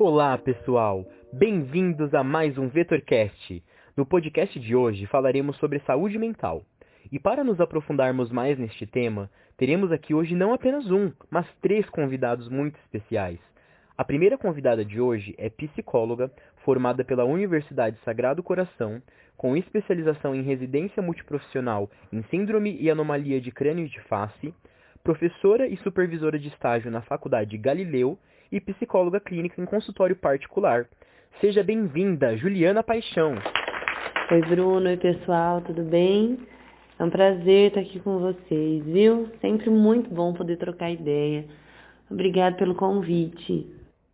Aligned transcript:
Olá, 0.00 0.38
pessoal! 0.38 1.04
Bem-vindos 1.32 2.14
a 2.14 2.22
mais 2.22 2.56
um 2.56 2.68
VetorCast. 2.68 3.60
No 3.96 4.06
podcast 4.06 4.60
de 4.60 4.76
hoje 4.76 5.06
falaremos 5.06 5.56
sobre 5.56 5.80
saúde 5.80 6.16
mental. 6.16 6.62
E 7.10 7.18
para 7.18 7.42
nos 7.42 7.60
aprofundarmos 7.60 8.30
mais 8.30 8.56
neste 8.56 8.86
tema, 8.86 9.28
teremos 9.56 9.90
aqui 9.90 10.14
hoje 10.14 10.36
não 10.36 10.54
apenas 10.54 10.88
um, 10.88 11.10
mas 11.28 11.48
três 11.60 11.84
convidados 11.90 12.48
muito 12.48 12.78
especiais. 12.78 13.40
A 13.96 14.04
primeira 14.04 14.38
convidada 14.38 14.84
de 14.84 15.00
hoje 15.00 15.34
é 15.36 15.50
psicóloga, 15.50 16.30
formada 16.64 17.04
pela 17.04 17.24
Universidade 17.24 17.98
Sagrado 18.04 18.40
Coração, 18.40 19.02
com 19.36 19.56
especialização 19.56 20.32
em 20.32 20.42
residência 20.42 21.02
multiprofissional 21.02 21.90
em 22.12 22.22
síndrome 22.30 22.76
e 22.80 22.88
anomalia 22.88 23.40
de 23.40 23.50
crânio 23.50 23.88
de 23.88 24.00
face, 24.02 24.54
professora 25.02 25.66
e 25.66 25.76
supervisora 25.78 26.38
de 26.38 26.48
estágio 26.48 26.90
na 26.90 27.00
Faculdade 27.02 27.56
Galileu 27.56 28.18
e 28.50 28.60
psicóloga 28.60 29.20
clínica 29.20 29.60
em 29.60 29.64
consultório 29.64 30.16
particular. 30.16 30.86
Seja 31.40 31.62
bem-vinda, 31.62 32.36
Juliana 32.36 32.82
Paixão. 32.82 33.34
Oi, 34.30 34.40
Bruno. 34.42 34.88
Oi, 34.88 34.96
pessoal, 34.96 35.60
tudo 35.60 35.82
bem? 35.82 36.38
É 36.98 37.04
um 37.04 37.10
prazer 37.10 37.68
estar 37.68 37.80
aqui 37.80 38.00
com 38.00 38.18
vocês, 38.18 38.84
viu? 38.84 39.28
Sempre 39.40 39.70
muito 39.70 40.10
bom 40.10 40.32
poder 40.34 40.56
trocar 40.56 40.90
ideia. 40.90 41.44
Obrigado 42.10 42.56
pelo 42.56 42.74
convite. 42.74 43.66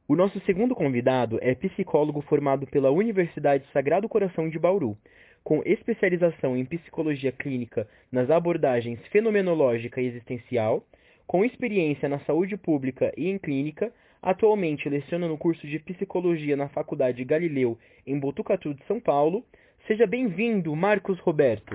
O 0.07 0.15
nosso 0.15 0.39
segundo 0.41 0.75
convidado 0.75 1.39
é 1.41 1.55
psicólogo 1.55 2.21
formado 2.23 2.67
pela 2.67 2.91
Universidade 2.91 3.65
Sagrado 3.73 4.07
Coração 4.07 4.51
de 4.51 4.59
Bauru, 4.59 4.99
com 5.45 5.63
especialização 5.67 6.57
em 6.57 6.65
psicologia 6.65 7.31
clínica 7.31 7.87
nas 8.11 8.31
abordagens 8.31 8.99
fenomenológica 9.09 10.01
e 10.01 10.07
existencial, 10.07 10.83
com 11.27 11.45
experiência 11.45 12.09
na 12.09 12.19
saúde 12.21 12.57
pública 12.57 13.13
e 13.15 13.29
em 13.29 13.39
clínica, 13.39 13.93
atualmente 14.23 14.89
leciona 14.89 15.29
no 15.29 15.37
curso 15.37 15.67
de 15.67 15.79
psicologia 15.79 16.57
na 16.57 16.69
Faculdade 16.71 17.23
Galileu, 17.25 17.79
em 18.07 18.19
Botucatu 18.19 18.73
de 18.73 18.83
São 18.87 18.99
Paulo. 18.99 19.45
Seja 19.87 20.07
bem-vindo, 20.07 20.75
Marcos 20.75 21.19
Roberto. 21.21 21.75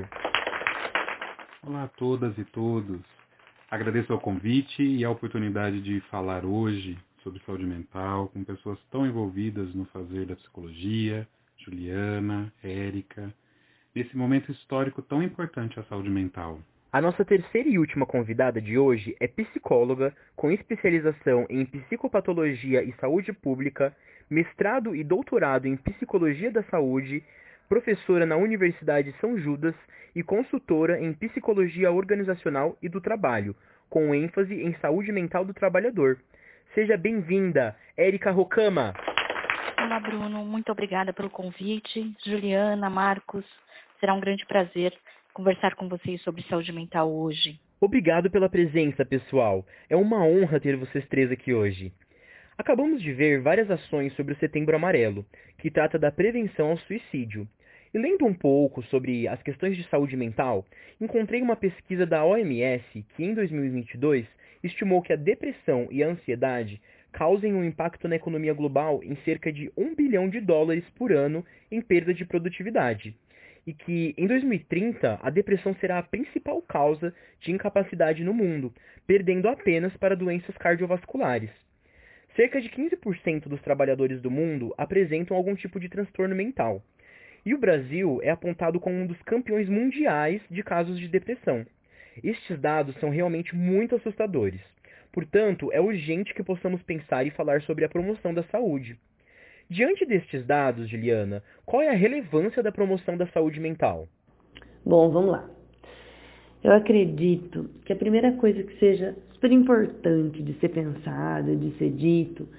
Olá 1.62 1.84
a 1.84 1.88
todas 1.90 2.36
e 2.40 2.46
todos. 2.46 3.02
Agradeço 3.70 4.12
o 4.12 4.20
convite 4.20 4.82
e 4.82 5.06
a 5.06 5.12
oportunidade 5.12 5.80
de 5.80 6.02
falar 6.10 6.44
hoje 6.44 6.98
sobre 7.22 7.40
saúde 7.46 7.66
mental 7.66 8.30
com 8.30 8.44
pessoas 8.44 8.80
tão 8.90 9.06
envolvidas 9.06 9.76
no 9.76 9.86
fazer 9.86 10.26
da 10.26 10.36
psicologia, 10.36 11.28
Juliana, 11.58 12.52
Érica, 12.64 13.32
nesse 14.00 14.16
momento 14.16 14.50
histórico 14.50 15.02
tão 15.02 15.22
importante 15.22 15.78
à 15.78 15.84
saúde 15.84 16.10
mental. 16.10 16.60
A 16.92 17.02
nossa 17.02 17.26
terceira 17.26 17.68
e 17.68 17.78
última 17.78 18.06
convidada 18.06 18.62
de 18.62 18.78
hoje 18.78 19.16
é 19.20 19.28
psicóloga 19.28 20.16
com 20.36 20.50
especialização 20.50 21.46
em 21.50 21.66
psicopatologia 21.66 22.82
e 22.82 22.94
saúde 22.94 23.34
pública, 23.34 23.94
mestrado 24.30 24.96
e 24.96 25.04
doutorado 25.04 25.68
em 25.68 25.76
psicologia 25.76 26.50
da 26.50 26.64
saúde, 26.64 27.24
professora 27.68 28.26
na 28.26 28.38
Universidade 28.38 29.14
São 29.20 29.38
Judas 29.38 29.76
e 30.16 30.24
consultora 30.24 31.00
em 31.00 31.14
psicologia 31.14 31.92
organizacional 31.92 32.78
e 32.82 32.88
do 32.88 33.02
trabalho, 33.02 33.56
com 33.90 34.16
ênfase 34.16 34.64
em 34.64 34.74
saúde 34.76 35.12
mental 35.12 35.44
do 35.44 35.54
trabalhador. 35.54 36.18
Seja 36.74 36.96
bem-vinda, 36.98 37.76
Érica 37.98 38.32
Rocama. 38.32 38.94
Olá, 39.78 40.00
Bruno. 40.00 40.46
Muito 40.46 40.72
obrigada 40.72 41.14
pelo 41.14 41.30
convite. 41.30 42.16
Juliana, 42.26 42.90
Marcos, 42.90 43.46
será 44.00 44.14
um 44.14 44.20
grande 44.20 44.46
prazer 44.46 44.94
conversar 45.34 45.76
com 45.76 45.88
vocês 45.88 46.22
sobre 46.22 46.42
saúde 46.44 46.72
mental 46.72 47.12
hoje. 47.12 47.60
Obrigado 47.80 48.30
pela 48.30 48.50
presença, 48.50 49.06
pessoal. 49.06 49.66
É 49.90 49.96
uma 49.96 50.26
honra 50.26 50.60
ter 50.60 50.76
vocês 50.76 51.08
três 51.08 51.32
aqui 51.32 51.54
hoje. 51.54 51.94
Acabamos 52.58 53.02
de 53.02 53.14
ver 53.14 53.42
várias 53.42 53.72
ações 53.72 54.14
sobre 54.16 54.34
o 54.34 54.38
Setembro 54.38 54.76
Amarelo, 54.76 55.26
que 55.58 55.72
trata 55.72 55.98
da 55.98 56.12
prevenção 56.12 56.72
ao 56.72 56.78
suicídio. 56.80 57.48
E 57.94 57.98
lendo 57.98 58.26
um 58.26 58.34
pouco 58.34 58.84
sobre 58.84 59.28
as 59.28 59.42
questões 59.42 59.78
de 59.78 59.88
saúde 59.88 60.18
mental, 60.18 60.66
encontrei 61.00 61.42
uma 61.42 61.56
pesquisa 61.56 62.06
da 62.06 62.24
OMS 62.24 62.84
que, 63.16 63.24
em 63.24 63.34
2022, 63.34 64.26
estimou 64.62 65.02
que 65.02 65.14
a 65.14 65.16
depressão 65.16 65.88
e 65.90 66.04
a 66.04 66.10
ansiedade 66.10 66.82
causem 67.12 67.54
um 67.54 67.64
impacto 67.64 68.08
na 68.08 68.16
economia 68.16 68.54
global 68.54 69.02
em 69.04 69.16
cerca 69.24 69.52
de 69.52 69.72
1 69.78 69.96
bilhão 69.96 70.30
de 70.30 70.40
dólares 70.40 70.84
por 70.96 71.12
ano 71.12 71.46
em 71.72 71.82
perda 71.82 72.14
de 72.14 72.26
produtividade. 72.26 73.16
E 73.70 73.74
que, 73.76 74.16
em 74.18 74.26
2030, 74.26 75.20
a 75.22 75.30
depressão 75.30 75.76
será 75.76 76.00
a 76.00 76.04
principal 76.04 76.60
causa 76.60 77.14
de 77.40 77.52
incapacidade 77.52 78.24
no 78.24 78.34
mundo, 78.34 78.74
perdendo 79.06 79.48
apenas 79.48 79.96
para 79.98 80.16
doenças 80.16 80.58
cardiovasculares. 80.58 81.52
Cerca 82.36 82.60
de 82.60 82.68
15% 82.68 83.48
dos 83.48 83.62
trabalhadores 83.62 84.24
do 84.24 84.32
mundo 84.32 84.74
apresentam 84.76 85.38
algum 85.38 85.54
tipo 85.54 85.80
de 85.80 85.88
transtorno 85.88 86.36
mental. 86.36 86.82
E 87.46 87.54
o 87.54 87.60
Brasil 87.60 88.20
é 88.24 88.32
apontado 88.32 88.80
como 88.80 88.96
um 88.96 89.06
dos 89.06 89.22
campeões 89.22 89.70
mundiais 89.70 90.42
de 90.50 90.64
casos 90.64 90.98
de 90.98 91.08
depressão. 91.08 91.64
Estes 92.24 92.60
dados 92.60 92.96
são 92.96 93.12
realmente 93.12 93.56
muito 93.56 93.96
assustadores. 93.96 94.62
Portanto, 95.12 95.72
é 95.72 95.80
urgente 95.80 96.34
que 96.34 96.42
possamos 96.42 96.82
pensar 96.82 97.24
e 97.24 97.30
falar 97.30 97.62
sobre 97.62 97.86
a 97.86 97.90
promoção 97.90 98.34
da 98.34 98.42
saúde. 98.46 98.98
Diante 99.70 100.04
destes 100.04 100.44
dados, 100.48 100.90
Juliana, 100.90 101.44
qual 101.64 101.84
é 101.84 101.90
a 101.90 101.96
relevância 101.96 102.64
da 102.64 102.72
promoção 102.72 103.16
da 103.16 103.28
saúde 103.28 103.60
mental? 103.60 104.08
Bom, 104.84 105.12
vamos 105.12 105.30
lá. 105.30 105.48
Eu 106.64 106.74
acredito 106.74 107.70
que 107.86 107.94
a 107.94 107.96
primeira 107.96 108.32
coisa 108.32 108.64
que 108.64 108.80
seja 108.80 109.16
super 109.34 109.52
importante 109.52 110.42
de 110.42 110.54
ser 110.60 110.70
pensada, 110.70 111.56
de 111.56 111.78
ser 111.78 111.92
dito, 111.92 112.50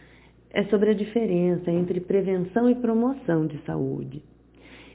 é 0.52 0.62
sobre 0.66 0.90
a 0.90 0.94
diferença 0.94 1.68
entre 1.68 2.00
prevenção 2.00 2.70
e 2.70 2.76
promoção 2.76 3.44
de 3.44 3.58
saúde. 3.64 4.22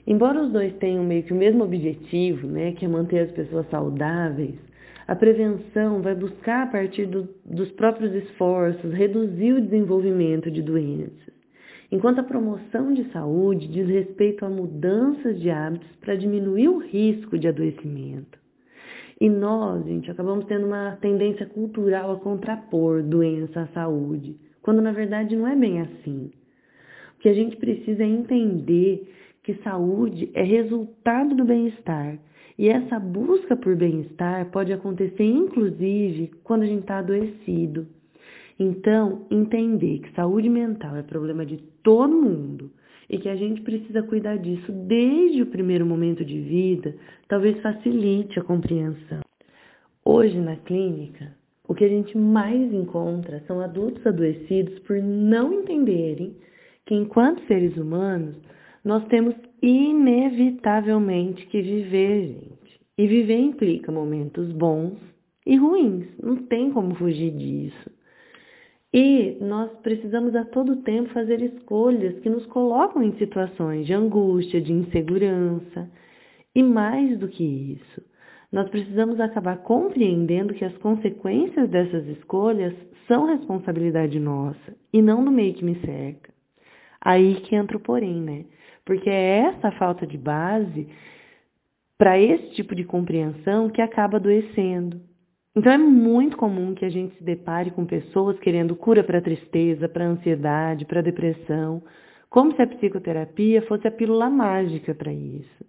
Embora 0.08 0.42
os 0.42 0.54
dois 0.54 0.74
tenham 0.78 1.04
meio 1.04 1.24
que 1.24 1.34
o 1.34 1.38
mesmo 1.38 1.66
objetivo, 1.66 2.48
né, 2.48 2.72
que 2.72 2.86
é 2.86 2.88
manter 2.88 3.20
as 3.20 3.32
pessoas 3.32 3.70
saudáveis, 3.70 4.56
a 5.06 5.16
prevenção 5.16 6.02
vai 6.02 6.16
buscar, 6.16 6.64
a 6.64 6.68
partir 6.68 7.08
do, 7.08 7.28
dos 7.44 7.70
próprios 7.74 8.14
esforços, 8.16 8.94
reduzir 8.94 9.52
o 9.52 9.62
desenvolvimento 9.62 10.50
de 10.50 10.62
doenças, 10.62 11.35
enquanto 11.92 12.20
a 12.20 12.24
promoção 12.24 12.94
de 12.94 13.10
saúde 13.12 13.68
diz 13.68 13.88
respeito 13.88 14.46
a 14.46 14.50
mudanças 14.50 15.40
de 15.40 15.50
hábitos 15.50 15.90
para 16.02 16.16
diminuir 16.16 16.68
o 16.70 16.80
risco 16.80 17.38
de 17.38 17.48
adoecimento. 17.48 18.38
E 19.20 19.30
nós, 19.30 19.86
gente, 19.86 20.12
acabamos 20.12 20.46
tendo 20.46 20.66
uma 20.66 20.98
tendência 21.00 21.46
cultural 21.46 22.12
a 22.12 22.20
contrapor 22.20 23.02
doença 23.02 23.62
à 23.62 23.68
saúde, 23.68 24.38
quando 24.62 24.82
na 24.82 24.92
verdade 24.92 25.36
não 25.36 25.48
é 25.48 25.56
bem 25.56 25.82
assim. 25.82 26.32
O 27.18 27.20
que 27.22 27.30
a 27.30 27.34
gente 27.34 27.56
precisa 27.56 28.04
é 28.04 28.08
entender 28.08 29.10
que 29.42 29.54
saúde 29.64 30.30
é 30.34 30.44
resultado 30.44 31.36
do 31.36 31.46
bem-estar. 31.46 32.18
E 32.58 32.68
essa 32.68 33.00
busca 33.00 33.56
por 33.56 33.76
bem-estar 33.76 34.50
pode 34.50 34.74
acontecer, 34.74 35.24
inclusive, 35.24 36.32
quando 36.44 36.64
a 36.64 36.66
gente 36.66 36.82
está 36.82 37.00
adoecido. 37.00 37.88
Então, 38.58 39.28
entender 39.30 40.00
que 40.00 40.14
saúde 40.14 40.50
mental 40.50 40.96
é 40.96 41.04
problema 41.04 41.46
de 41.46 41.58
todo 41.84 42.16
mundo 42.16 42.72
e 43.10 43.18
que 43.18 43.30
a 43.30 43.36
gente 43.36 43.62
precisa 43.62 44.02
cuidar 44.04 44.38
disso 44.38 44.72
desde 44.72 45.42
o 45.42 45.48
primeiro 45.48 45.86
momento 45.86 46.24
de 46.24 46.40
vida, 46.40 46.96
talvez 47.28 47.62
facilite 47.62 48.40
a 48.40 48.44
compreensão. 48.44 49.22
Hoje, 50.04 50.40
na 50.40 50.56
clínica, 50.56 51.36
o 51.68 51.74
que 51.74 51.84
a 51.84 51.90
gente 51.90 52.18
mais 52.18 52.74
encontra 52.74 53.44
são 53.48 53.60
adultos 53.60 54.06
adoecidos 54.06 54.80
por 54.80 54.98
não 55.02 55.52
entenderem 55.54 56.36
que, 56.86 56.96
enquanto 56.96 57.46
seres 57.48 57.76
humanos, 57.76 58.36
nós 58.84 59.04
temos 59.08 59.36
inevitavelmente 59.62 61.46
que 61.48 61.62
viver, 61.62 62.28
gente. 62.28 62.80
E 62.98 63.08
viver 63.08 63.40
implica 63.40 63.92
momentos 63.92 64.52
bons 64.54 64.98
e 65.46 65.58
ruins, 65.58 66.08
não 66.22 66.38
tem 66.38 66.72
como 66.72 66.96
fugir 66.96 67.32
disso. 67.32 67.95
E 68.98 69.38
nós 69.42 69.70
precisamos 69.84 70.34
a 70.38 70.46
todo 70.46 70.78
tempo 70.78 71.10
fazer 71.10 71.42
escolhas 71.42 72.18
que 72.22 72.30
nos 72.30 72.46
colocam 72.46 73.04
em 73.04 73.12
situações 73.18 73.86
de 73.86 73.94
angústia, 73.94 74.62
de 74.62 74.72
insegurança. 74.72 75.92
E 76.56 76.64
mais 76.64 77.20
do 77.20 77.28
que 77.28 77.44
isso, 77.44 78.02
nós 78.50 78.70
precisamos 78.70 79.20
acabar 79.20 79.58
compreendendo 79.58 80.54
que 80.54 80.64
as 80.64 80.78
consequências 80.78 81.70
dessas 81.70 82.08
escolhas 82.08 82.74
são 83.06 83.26
responsabilidade 83.26 84.18
nossa 84.18 84.74
e 84.94 85.02
não 85.02 85.26
do 85.26 85.30
meio 85.30 85.54
que 85.56 85.66
me 85.66 85.76
cerca. 85.82 86.34
Aí 87.02 87.42
que 87.42 87.54
entra 87.54 87.76
o 87.76 87.82
porém, 87.82 88.22
né? 88.22 88.46
Porque 88.86 89.10
é 89.10 89.40
essa 89.40 89.72
falta 89.74 90.08
de 90.08 90.18
base 90.18 90.88
para 91.98 92.18
esse 92.18 92.52
tipo 92.52 92.74
de 92.74 92.86
compreensão 92.86 93.70
que 93.70 93.82
acaba 93.82 94.16
adoecendo. 94.16 95.02
Então 95.56 95.72
é 95.72 95.78
muito 95.78 96.36
comum 96.36 96.76
que 96.76 96.84
a 96.84 96.90
gente 96.90 97.16
se 97.16 97.24
depare 97.24 97.72
com 97.72 97.86
pessoas 97.86 98.38
querendo 98.40 98.76
cura 98.76 99.04
para 99.04 99.22
tristeza, 99.22 99.88
para 99.88 100.06
ansiedade, 100.06 100.86
para 100.86 101.02
depressão, 101.02 101.82
como 102.30 102.54
se 102.54 102.62
a 102.62 102.68
psicoterapia 102.68 103.62
fosse 103.62 103.88
a 103.88 103.92
pílula 103.92 104.30
mágica 104.30 104.94
para 104.94 105.14
isso. 105.14 105.66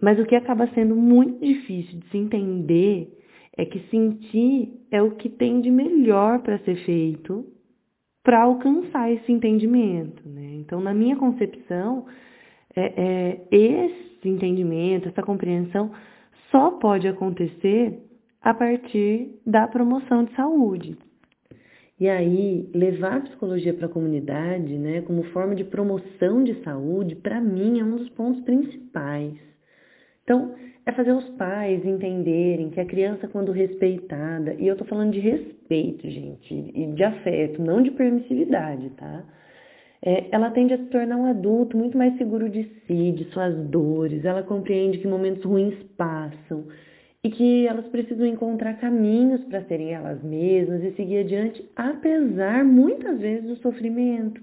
Mas 0.00 0.18
o 0.18 0.24
que 0.24 0.34
acaba 0.34 0.68
sendo 0.68 0.96
muito 0.96 1.44
difícil 1.44 1.98
de 1.98 2.08
se 2.08 2.16
entender 2.16 3.12
é 3.56 3.66
que 3.66 3.80
sentir 3.90 4.72
é 4.90 5.02
o 5.02 5.16
que 5.16 5.28
tem 5.28 5.60
de 5.60 5.70
melhor 5.70 6.40
para 6.40 6.58
ser 6.60 6.76
feito 6.84 7.44
para 8.22 8.42
alcançar 8.42 9.10
esse 9.12 9.30
entendimento. 9.30 10.26
Né? 10.26 10.54
Então, 10.60 10.80
na 10.80 10.94
minha 10.94 11.16
concepção, 11.16 12.06
é, 12.74 12.92
é, 12.96 13.40
esse 13.50 14.28
entendimento, 14.28 15.08
essa 15.08 15.22
compreensão 15.22 15.90
só 16.50 16.70
pode 16.70 17.08
acontecer 17.08 18.07
a 18.42 18.54
partir 18.54 19.40
da 19.46 19.66
promoção 19.66 20.24
de 20.24 20.34
saúde. 20.34 20.96
E 22.00 22.08
aí, 22.08 22.70
levar 22.72 23.16
a 23.16 23.20
psicologia 23.22 23.74
para 23.74 23.86
a 23.86 23.90
comunidade, 23.90 24.78
né, 24.78 25.02
como 25.02 25.24
forma 25.24 25.54
de 25.54 25.64
promoção 25.64 26.44
de 26.44 26.54
saúde, 26.62 27.16
para 27.16 27.40
mim 27.40 27.80
é 27.80 27.84
um 27.84 27.96
dos 27.96 28.08
pontos 28.10 28.40
principais. 28.42 29.34
Então, 30.22 30.54
é 30.86 30.92
fazer 30.92 31.12
os 31.12 31.28
pais 31.30 31.84
entenderem 31.84 32.70
que 32.70 32.80
a 32.80 32.84
criança, 32.84 33.26
quando 33.26 33.50
respeitada, 33.50 34.54
e 34.54 34.68
eu 34.68 34.74
estou 34.74 34.86
falando 34.86 35.12
de 35.12 35.18
respeito, 35.18 36.08
gente, 36.08 36.54
e 36.54 36.86
de 36.92 37.02
afeto, 37.02 37.60
não 37.60 37.82
de 37.82 37.90
permissividade, 37.90 38.90
tá? 38.90 39.24
É, 40.00 40.28
ela 40.30 40.50
tende 40.50 40.72
a 40.72 40.78
se 40.78 40.84
tornar 40.84 41.16
um 41.16 41.26
adulto 41.26 41.76
muito 41.76 41.98
mais 41.98 42.16
seguro 42.16 42.48
de 42.48 42.62
si, 42.86 43.12
de 43.12 43.24
suas 43.32 43.54
dores, 43.68 44.24
ela 44.24 44.44
compreende 44.44 44.98
que 44.98 45.08
momentos 45.08 45.44
ruins 45.44 45.74
passam 45.96 46.66
e 47.22 47.30
que 47.30 47.66
elas 47.66 47.86
precisam 47.88 48.26
encontrar 48.26 48.74
caminhos 48.74 49.42
para 49.44 49.64
serem 49.64 49.92
elas 49.92 50.22
mesmas 50.22 50.82
e 50.84 50.92
seguir 50.92 51.18
adiante, 51.18 51.64
apesar 51.74 52.64
muitas 52.64 53.18
vezes 53.18 53.48
do 53.48 53.56
sofrimento. 53.56 54.40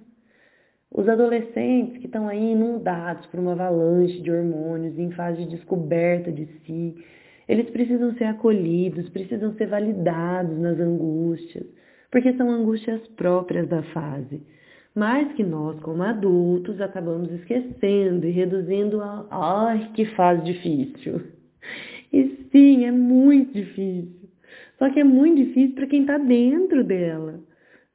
Os 0.92 1.07
adolescentes 1.07 1.98
que 1.98 2.06
estão 2.06 2.27
aí 2.27 2.51
inundados 2.51 3.25
por 3.27 3.39
uma 3.39 3.54
avalanche 3.54 4.22
de 4.22 4.31
hormônios 4.31 4.98
em 4.98 5.12
fase 5.12 5.44
de 5.44 5.56
descoberta 5.56 6.31
de 6.31 6.45
si, 6.66 6.95
eles 7.48 7.69
precisam 7.69 8.13
ser 8.16 8.25
acolhidos, 8.25 9.10
precisam 9.10 9.54
ser 9.56 9.68
validados 9.68 10.57
nas 10.57 10.80
angústias, 10.80 11.66
porque 12.12 12.33
são 12.33 12.50
angústias 12.50 13.06
próprias 13.10 13.68
da 13.68 13.83
fase. 13.83 14.42
Mas 14.95 15.33
que 15.33 15.44
nós, 15.44 15.77
como 15.81 16.01
adultos, 16.01 16.80
acabamos 16.80 17.30
esquecendo 17.31 18.25
e 18.25 18.31
reduzindo 18.31 19.01
a. 19.01 19.27
Ai, 19.30 19.92
que 19.94 20.06
fase 20.16 20.44
difícil! 20.45 21.22
E 22.11 22.47
sim, 22.51 22.85
é 22.85 22.91
muito 22.91 23.53
difícil. 23.53 24.29
Só 24.77 24.89
que 24.89 24.99
é 24.99 25.03
muito 25.03 25.43
difícil 25.43 25.75
para 25.75 25.87
quem 25.87 26.01
está 26.01 26.17
dentro 26.17 26.83
dela. 26.83 27.39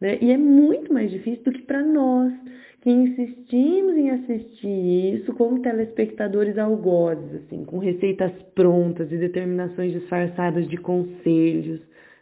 Né? 0.00 0.18
E 0.20 0.30
é 0.30 0.36
muito 0.36 0.92
mais 0.92 1.10
difícil 1.10 1.44
do 1.44 1.52
que 1.52 1.62
para 1.62 1.82
nós, 1.82 2.32
que 2.80 2.90
insistimos 2.90 3.96
em 3.96 4.10
assistir 4.10 5.14
isso 5.14 5.32
como 5.34 5.60
telespectadores 5.60 6.56
algozes, 6.56 7.42
assim, 7.42 7.64
com 7.64 7.78
receitas 7.78 8.32
prontas 8.54 9.12
e 9.12 9.18
determinações 9.18 9.92
disfarçadas 9.92 10.66
de 10.66 10.78
conselhos, 10.78 11.80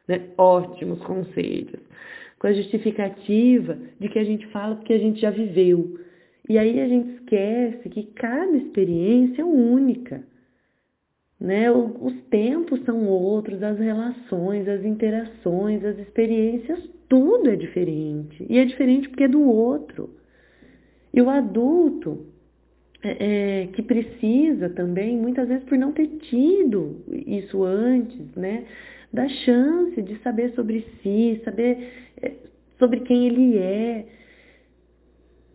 né? 0.09 0.23
ótimos 0.37 1.01
conselhos, 1.03 1.81
com 2.41 2.49
a 2.49 2.53
justificativa 2.53 3.79
de 4.01 4.09
que 4.09 4.19
a 4.19 4.25
gente 4.25 4.47
fala 4.49 4.75
porque 4.75 4.95
a 4.95 4.99
gente 4.99 5.21
já 5.21 5.31
viveu. 5.31 6.01
E 6.49 6.59
aí 6.59 6.81
a 6.81 6.89
gente 6.89 7.11
esquece 7.15 7.89
que 7.91 8.05
cada 8.15 8.57
experiência 8.57 9.43
é 9.43 9.45
única. 9.45 10.25
Né? 11.41 11.71
Os 11.71 12.15
tempos 12.31 12.85
são 12.85 13.07
outros, 13.07 13.63
as 13.63 13.79
relações, 13.79 14.67
as 14.67 14.85
interações, 14.85 15.85
as 15.85 15.99
experiências, 15.99 16.81
tudo 17.09 17.49
é 17.49 17.57
diferente. 17.57 18.45
E 18.49 18.59
é 18.59 18.65
diferente 18.65 19.09
porque 19.09 19.25
é 19.25 19.29
do 19.29 19.43
outro. 19.43 20.11
E 21.15 21.23
o 21.23 21.31
adulto, 21.31 22.27
é, 23.03 23.63
é, 23.63 23.67
que 23.69 23.83
precisa 23.83 24.69
também, 24.71 25.17
muitas 25.17 25.49
vezes 25.49 25.65
por 25.65 25.79
não 25.79 25.93
ter 25.93 26.09
tido 26.29 27.05
isso 27.27 27.63
antes, 27.63 28.35
né? 28.35 28.65
Da 29.13 29.29
chance 29.29 30.03
de 30.03 30.19
saber 30.19 30.53
sobre 30.55 30.85
si, 31.03 31.41
saber 31.45 31.93
é, 32.21 32.33
sobre 32.79 33.01
quem 33.01 33.27
ele 33.27 33.57
é, 33.57 34.07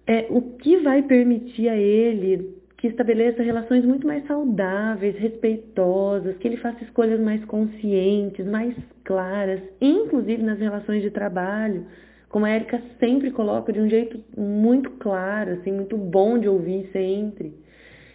é, 0.07 0.27
o 0.29 0.41
que 0.57 0.77
vai 0.77 1.03
permitir 1.03 1.69
a 1.69 1.77
ele 1.77 2.55
que 2.83 2.89
estabeleça 2.89 3.41
relações 3.41 3.85
muito 3.85 4.05
mais 4.05 4.27
saudáveis, 4.27 5.15
respeitosas, 5.15 6.35
que 6.35 6.45
ele 6.45 6.57
faça 6.57 6.83
escolhas 6.83 7.17
mais 7.17 7.41
conscientes, 7.45 8.45
mais 8.45 8.75
claras, 9.05 9.61
inclusive 9.79 10.43
nas 10.43 10.59
relações 10.59 11.01
de 11.01 11.09
trabalho, 11.09 11.85
como 12.27 12.45
a 12.45 12.49
Érica 12.49 12.81
sempre 12.99 13.31
coloca 13.31 13.71
de 13.71 13.79
um 13.79 13.87
jeito 13.87 14.21
muito 14.37 14.89
claro, 14.99 15.51
assim, 15.51 15.71
muito 15.71 15.95
bom 15.95 16.37
de 16.37 16.49
ouvir 16.49 16.89
sempre. 16.91 17.53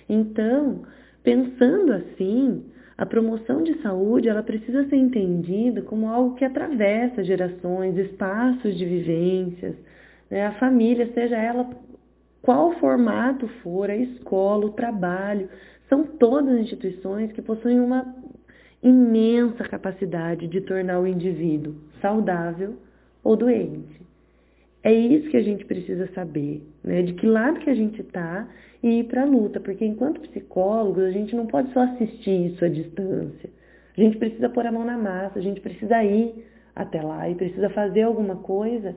Então, 0.07 0.83
pensando 1.25 1.95
assim, 1.95 2.63
a 2.99 3.07
promoção 3.07 3.63
de 3.63 3.81
saúde 3.81 4.29
ela 4.29 4.43
precisa 4.43 4.87
ser 4.87 4.97
entendida 4.97 5.81
como 5.81 6.11
algo 6.11 6.35
que 6.35 6.45
atravessa 6.45 7.25
gerações, 7.25 7.97
espaços 7.97 8.77
de 8.77 8.85
vivências, 8.85 9.77
né? 10.31 10.45
a 10.45 10.53
família, 10.59 11.11
seja 11.15 11.39
ela 11.39 11.71
qual 12.43 12.73
formato 12.79 13.49
for, 13.63 13.91
a 13.91 13.97
escola, 13.97 14.67
o 14.67 14.73
trabalho, 14.73 15.49
são 15.89 16.05
todas 16.05 16.61
instituições 16.61 17.33
que 17.33 17.43
possuem 17.43 17.81
uma 17.81 18.15
imensa 18.83 19.65
capacidade 19.65 20.47
de 20.47 20.61
tornar 20.61 21.01
o 21.01 21.07
indivíduo 21.07 21.75
saudável 22.01 22.77
ou 23.25 23.37
doente. 23.37 24.01
É 24.83 24.93
isso 24.93 25.29
que 25.29 25.37
a 25.37 25.43
gente 25.43 25.65
precisa 25.65 26.09
saber, 26.15 26.63
né? 26.85 27.03
De 27.03 27.15
que 27.15 27.27
lado 27.27 27.61
que 27.61 27.69
a 27.69 27.75
gente 27.75 28.01
está 28.01 28.49
e 28.83 29.01
ir 29.01 29.05
para 29.05 29.23
a 29.23 29.27
luta, 29.27 29.59
porque 29.59 29.85
enquanto 29.85 30.21
psicólogos 30.21 31.03
a 31.03 31.11
gente 31.11 31.35
não 31.35 31.47
pode 31.47 31.73
só 31.73 31.81
assistir 31.81 32.53
isso 32.53 32.65
à 32.65 32.69
distância. 32.69 33.51
A 33.97 34.01
gente 34.01 34.17
precisa 34.17 34.49
pôr 34.49 34.65
a 34.65 34.71
mão 34.71 34.85
na 34.85 34.97
massa, 34.97 35.39
a 35.39 35.43
gente 35.43 35.61
precisa 35.61 36.05
ir 36.05 36.47
até 36.75 37.03
lá 37.03 37.29
e 37.29 37.35
precisa 37.35 37.69
fazer 37.71 38.03
alguma 38.03 38.37
coisa 38.37 38.95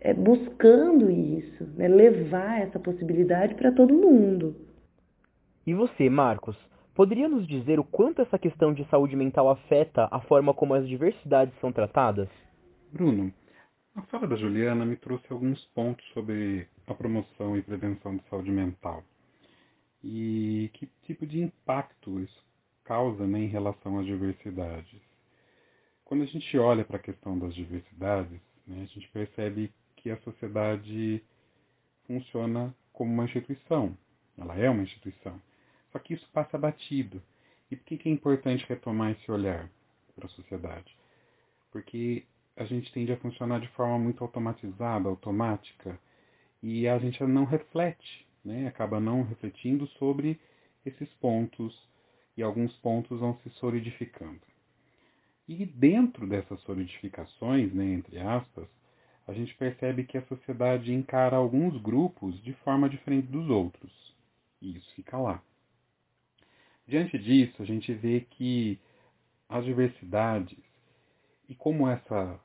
é, 0.00 0.14
buscando 0.14 1.10
isso, 1.10 1.64
né, 1.76 1.86
levar 1.86 2.60
essa 2.60 2.78
possibilidade 2.78 3.54
para 3.54 3.72
todo 3.72 3.94
mundo. 3.94 4.56
E 5.66 5.74
você, 5.74 6.08
Marcos, 6.08 6.56
poderia 6.94 7.28
nos 7.28 7.46
dizer 7.46 7.78
o 7.78 7.84
quanto 7.84 8.22
essa 8.22 8.38
questão 8.38 8.72
de 8.72 8.84
saúde 8.86 9.14
mental 9.14 9.48
afeta 9.50 10.08
a 10.10 10.20
forma 10.20 10.54
como 10.54 10.74
as 10.74 10.88
diversidades 10.88 11.54
são 11.60 11.70
tratadas? 11.70 12.28
Bruno, 12.92 13.32
a 13.94 14.02
fala 14.02 14.26
da 14.26 14.36
Juliana 14.36 14.84
me 14.84 14.96
trouxe 14.96 15.26
alguns 15.30 15.62
pontos 15.74 16.04
sobre 16.12 16.66
a 16.86 16.94
promoção 16.94 17.56
e 17.56 17.62
prevenção 17.62 18.16
de 18.16 18.22
saúde 18.28 18.50
mental. 18.50 19.04
E 20.02 20.70
que 20.72 20.88
tipo 21.02 21.26
de 21.26 21.42
impacto 21.42 22.18
isso 22.20 22.44
causa 22.84 23.26
né, 23.26 23.40
em 23.40 23.46
relação 23.46 23.98
às 23.98 24.06
diversidades. 24.06 25.00
Quando 26.04 26.22
a 26.22 26.26
gente 26.26 26.58
olha 26.58 26.84
para 26.84 26.96
a 26.96 27.02
questão 27.02 27.38
das 27.38 27.54
diversidades, 27.54 28.40
né, 28.66 28.82
a 28.82 28.86
gente 28.86 29.08
percebe 29.10 29.70
que 30.02 30.10
a 30.10 30.16
sociedade 30.18 31.22
funciona 32.06 32.74
como 32.92 33.12
uma 33.12 33.24
instituição. 33.24 33.96
Ela 34.36 34.56
é 34.56 34.68
uma 34.68 34.82
instituição. 34.82 35.40
Só 35.92 35.98
que 35.98 36.14
isso 36.14 36.28
passa 36.32 36.56
batido. 36.56 37.22
E 37.70 37.76
por 37.76 37.84
que 37.84 38.08
é 38.08 38.12
importante 38.12 38.66
retomar 38.68 39.12
esse 39.12 39.30
olhar 39.30 39.70
para 40.16 40.26
a 40.26 40.30
sociedade? 40.30 40.96
Porque 41.70 42.24
a 42.56 42.64
gente 42.64 42.92
tende 42.92 43.12
a 43.12 43.16
funcionar 43.18 43.60
de 43.60 43.68
forma 43.68 43.98
muito 43.98 44.24
automatizada, 44.24 45.08
automática, 45.08 45.98
e 46.62 46.88
a 46.88 46.98
gente 46.98 47.22
não 47.24 47.44
reflete, 47.44 48.26
né? 48.44 48.66
acaba 48.66 48.98
não 48.98 49.22
refletindo 49.22 49.86
sobre 49.98 50.38
esses 50.84 51.08
pontos, 51.14 51.78
e 52.36 52.42
alguns 52.42 52.72
pontos 52.78 53.20
vão 53.20 53.38
se 53.42 53.50
solidificando. 53.50 54.40
E 55.46 55.66
dentro 55.66 56.26
dessas 56.26 56.60
solidificações, 56.60 57.72
né, 57.74 57.84
entre 57.84 58.18
aspas, 58.18 58.68
a 59.30 59.32
gente 59.32 59.54
percebe 59.54 60.02
que 60.02 60.18
a 60.18 60.26
sociedade 60.26 60.92
encara 60.92 61.36
alguns 61.36 61.80
grupos 61.80 62.42
de 62.42 62.52
forma 62.64 62.88
diferente 62.88 63.28
dos 63.28 63.48
outros. 63.48 63.92
E 64.60 64.76
isso 64.76 64.92
fica 64.94 65.16
lá. 65.16 65.40
Diante 66.84 67.16
disso, 67.16 67.62
a 67.62 67.64
gente 67.64 67.94
vê 67.94 68.26
que 68.28 68.76
as 69.48 69.64
diversidades 69.64 70.58
e 71.48 71.54
como 71.54 71.86
essa 71.88 72.40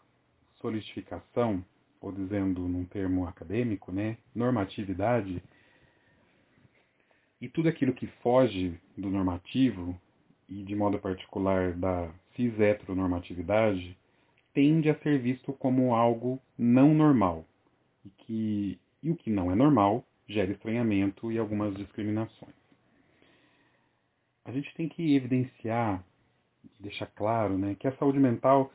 solidificação, 0.61 1.65
ou 1.99 2.11
dizendo 2.11 2.61
num 2.67 2.85
termo 2.85 3.27
acadêmico, 3.27 3.91
né, 3.91 4.17
normatividade, 4.35 5.41
e 7.41 7.49
tudo 7.49 7.67
aquilo 7.67 7.93
que 7.93 8.05
foge 8.21 8.79
do 8.95 9.09
normativo, 9.09 9.99
e 10.47 10.61
de 10.63 10.75
modo 10.75 10.99
particular 10.99 11.73
da 11.73 12.13
cis-heteronormatividade, 12.35 13.97
tende 14.55 14.89
a 14.89 14.97
ser 14.99 15.19
visto 15.19 15.53
como 15.53 15.93
algo 15.93 16.41
não 16.57 16.95
normal 16.95 17.45
e 18.03 18.09
que 18.09 18.79
e 19.03 19.11
o 19.11 19.15
que 19.15 19.29
não 19.29 19.51
é 19.51 19.55
normal 19.55 20.03
gera 20.27 20.51
estranhamento 20.51 21.31
e 21.31 21.37
algumas 21.37 21.75
discriminações. 21.75 22.55
A 24.43 24.51
gente 24.51 24.73
tem 24.75 24.89
que 24.89 25.15
evidenciar, 25.15 26.03
deixar 26.79 27.05
claro, 27.07 27.55
né, 27.55 27.75
que 27.75 27.87
a 27.87 27.95
saúde 27.97 28.17
mental 28.17 28.73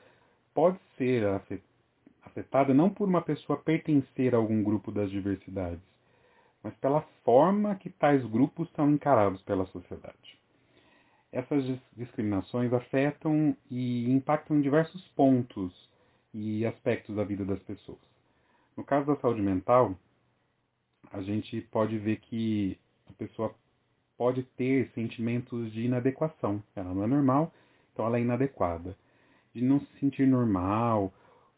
pode 0.54 0.78
ser 0.96 1.25
afetada 2.22 2.72
não 2.72 2.90
por 2.90 3.08
uma 3.08 3.22
pessoa 3.22 3.58
pertencer 3.58 4.34
a 4.34 4.38
algum 4.38 4.62
grupo 4.62 4.92
das 4.92 5.10
diversidades, 5.10 5.82
mas 6.62 6.75
pela 6.76 7.00
forma 7.25 7.75
que 7.75 7.90
tais 7.90 8.25
grupos 8.26 8.70
são 8.72 8.88
encarados 8.90 9.42
pela 9.42 9.66
sociedade. 9.66 10.39
Essas 11.32 11.64
discriminações 11.96 12.72
afetam 12.72 13.56
e 13.70 14.10
impactam 14.10 14.60
diversos 14.60 15.06
pontos 15.08 15.72
e 16.34 16.66
aspectos 16.66 17.14
da 17.14 17.25
vida 17.25 17.44
das 17.44 17.60
pessoas. 17.60 17.99
No 18.76 18.84
caso 18.84 19.06
da 19.06 19.16
saúde 19.16 19.40
mental, 19.40 19.96
a 21.12 21.22
gente 21.22 21.60
pode 21.62 21.99
ver 21.99 22.16
que 22.16 22.78
a 23.08 23.12
pessoa 23.12 23.54
pode 24.16 24.42
ter 24.42 24.90
sentimentos 24.94 25.72
de 25.72 25.82
inadequação. 25.82 26.62
Ela 26.75 26.92
não 26.92 27.04
é 27.04 27.06
normal, 27.06 27.52
então 27.92 28.06
ela 28.06 28.18
é 28.18 28.22
inadequada. 28.22 28.96
De 29.54 29.62
não 29.62 29.80
se 29.80 29.99
sentir 29.99 30.26
normal, 30.26 31.12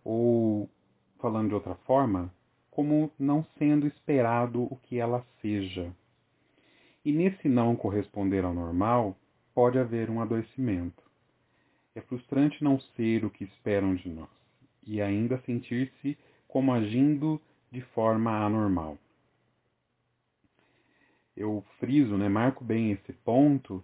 ou, 0.05 0.69
falando 1.19 1.49
de 1.49 1.55
outra 1.55 1.75
forma, 1.87 2.33
como 2.71 3.11
não 3.19 3.45
sendo 3.59 3.87
esperado 3.87 4.62
o 4.62 4.76
que 4.76 4.99
ela 4.99 5.25
seja. 5.41 5.93
E 7.05 7.12
nesse 7.12 7.49
não 7.49 7.75
corresponder 7.75 8.45
ao 8.45 8.55
normal, 8.55 9.17
pode 9.55 9.79
haver 9.79 10.11
um 10.11 10.21
adoecimento. 10.21 11.03
É 11.95 12.01
frustrante 12.01 12.63
não 12.65 12.81
ser 12.97 13.25
o 13.25 13.31
que 13.31 13.45
esperam 13.45 13.95
de 13.95 14.09
nós 14.09 14.29
e 14.87 15.01
ainda 15.01 15.41
sentir-se 15.47 16.19
como 16.49 16.73
agindo 16.73 17.41
de 17.71 17.81
forma 17.81 18.45
anormal. 18.45 18.99
Eu 21.37 21.65
friso, 21.79 22.17
né, 22.17 22.29
marco 22.29 22.65
bem 22.65 22.93
esse 22.93 23.13
ponto 23.13 23.83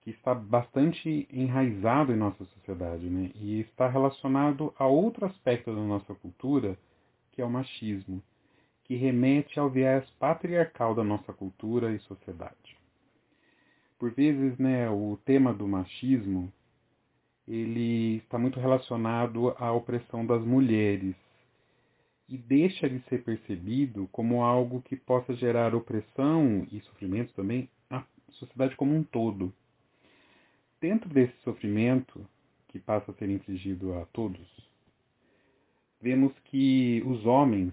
que 0.00 0.10
está 0.10 0.34
bastante 0.34 1.28
enraizado 1.32 2.12
em 2.12 2.16
nossa 2.16 2.44
sociedade 2.44 3.08
né, 3.08 3.30
e 3.36 3.60
está 3.60 3.88
relacionado 3.88 4.74
a 4.76 4.86
outro 4.86 5.24
aspecto 5.24 5.72
da 5.72 5.80
nossa 5.80 6.12
cultura, 6.14 6.76
que 7.30 7.40
é 7.40 7.44
o 7.44 7.50
machismo, 7.50 8.20
que 8.84 8.96
remete 8.96 9.60
ao 9.60 9.70
viés 9.70 10.04
patriarcal 10.18 10.94
da 10.94 11.04
nossa 11.04 11.32
cultura 11.32 11.92
e 11.92 12.00
sociedade. 12.00 12.81
Por 14.02 14.10
vezes, 14.10 14.58
né, 14.58 14.90
o 14.90 15.16
tema 15.24 15.54
do 15.54 15.68
machismo 15.68 16.52
ele 17.46 18.16
está 18.16 18.36
muito 18.36 18.58
relacionado 18.58 19.50
à 19.56 19.70
opressão 19.70 20.26
das 20.26 20.44
mulheres 20.44 21.14
e 22.28 22.36
deixa 22.36 22.90
de 22.90 22.98
ser 23.02 23.22
percebido 23.22 24.08
como 24.10 24.42
algo 24.42 24.82
que 24.82 24.96
possa 24.96 25.36
gerar 25.36 25.72
opressão 25.72 26.66
e 26.72 26.80
sofrimento 26.80 27.32
também 27.34 27.68
à 27.88 28.02
sociedade 28.32 28.74
como 28.74 28.92
um 28.92 29.04
todo. 29.04 29.52
Dentro 30.80 31.08
desse 31.08 31.36
sofrimento 31.44 32.26
que 32.70 32.80
passa 32.80 33.12
a 33.12 33.14
ser 33.14 33.30
infligido 33.30 33.94
a 33.94 34.04
todos, 34.06 34.48
vemos 36.00 36.32
que 36.46 37.04
os 37.06 37.24
homens 37.24 37.72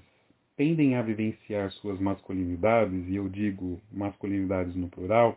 tendem 0.55 0.95
a 0.95 1.01
vivenciar 1.01 1.71
suas 1.71 1.99
masculinidades, 1.99 3.07
e 3.07 3.15
eu 3.15 3.27
digo 3.27 3.81
masculinidades 3.91 4.75
no 4.75 4.89
plural, 4.89 5.35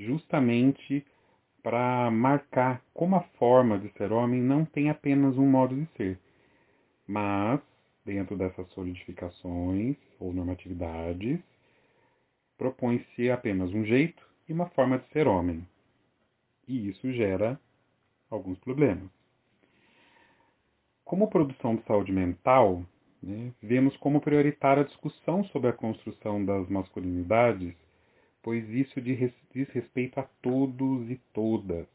justamente 0.00 1.04
para 1.62 2.10
marcar 2.10 2.82
como 2.94 3.16
a 3.16 3.22
forma 3.38 3.78
de 3.78 3.90
ser 3.92 4.12
homem 4.12 4.40
não 4.40 4.64
tem 4.64 4.88
apenas 4.88 5.36
um 5.36 5.46
modo 5.46 5.74
de 5.74 5.86
ser, 5.96 6.18
mas, 7.06 7.60
dentro 8.04 8.36
dessas 8.36 8.66
solidificações 8.70 9.96
ou 10.18 10.32
normatividades, 10.32 11.38
propõe-se 12.56 13.30
apenas 13.30 13.72
um 13.72 13.84
jeito 13.84 14.22
e 14.48 14.52
uma 14.52 14.66
forma 14.70 14.98
de 14.98 15.08
ser 15.08 15.26
homem. 15.26 15.66
E 16.66 16.88
isso 16.88 17.12
gera 17.12 17.60
alguns 18.30 18.58
problemas. 18.60 19.10
Como 21.04 21.28
produção 21.28 21.74
de 21.74 21.82
saúde 21.84 22.12
mental, 22.12 22.84
né, 23.22 23.52
vemos 23.60 23.96
como 23.96 24.20
prioritária 24.20 24.82
a 24.82 24.86
discussão 24.86 25.44
sobre 25.46 25.68
a 25.68 25.72
construção 25.72 26.44
das 26.44 26.68
masculinidades 26.68 27.74
pois 28.42 28.68
isso 28.70 29.00
diz 29.00 29.68
respeito 29.70 30.18
a 30.18 30.22
todos 30.42 31.10
e 31.10 31.16
todas, 31.32 31.86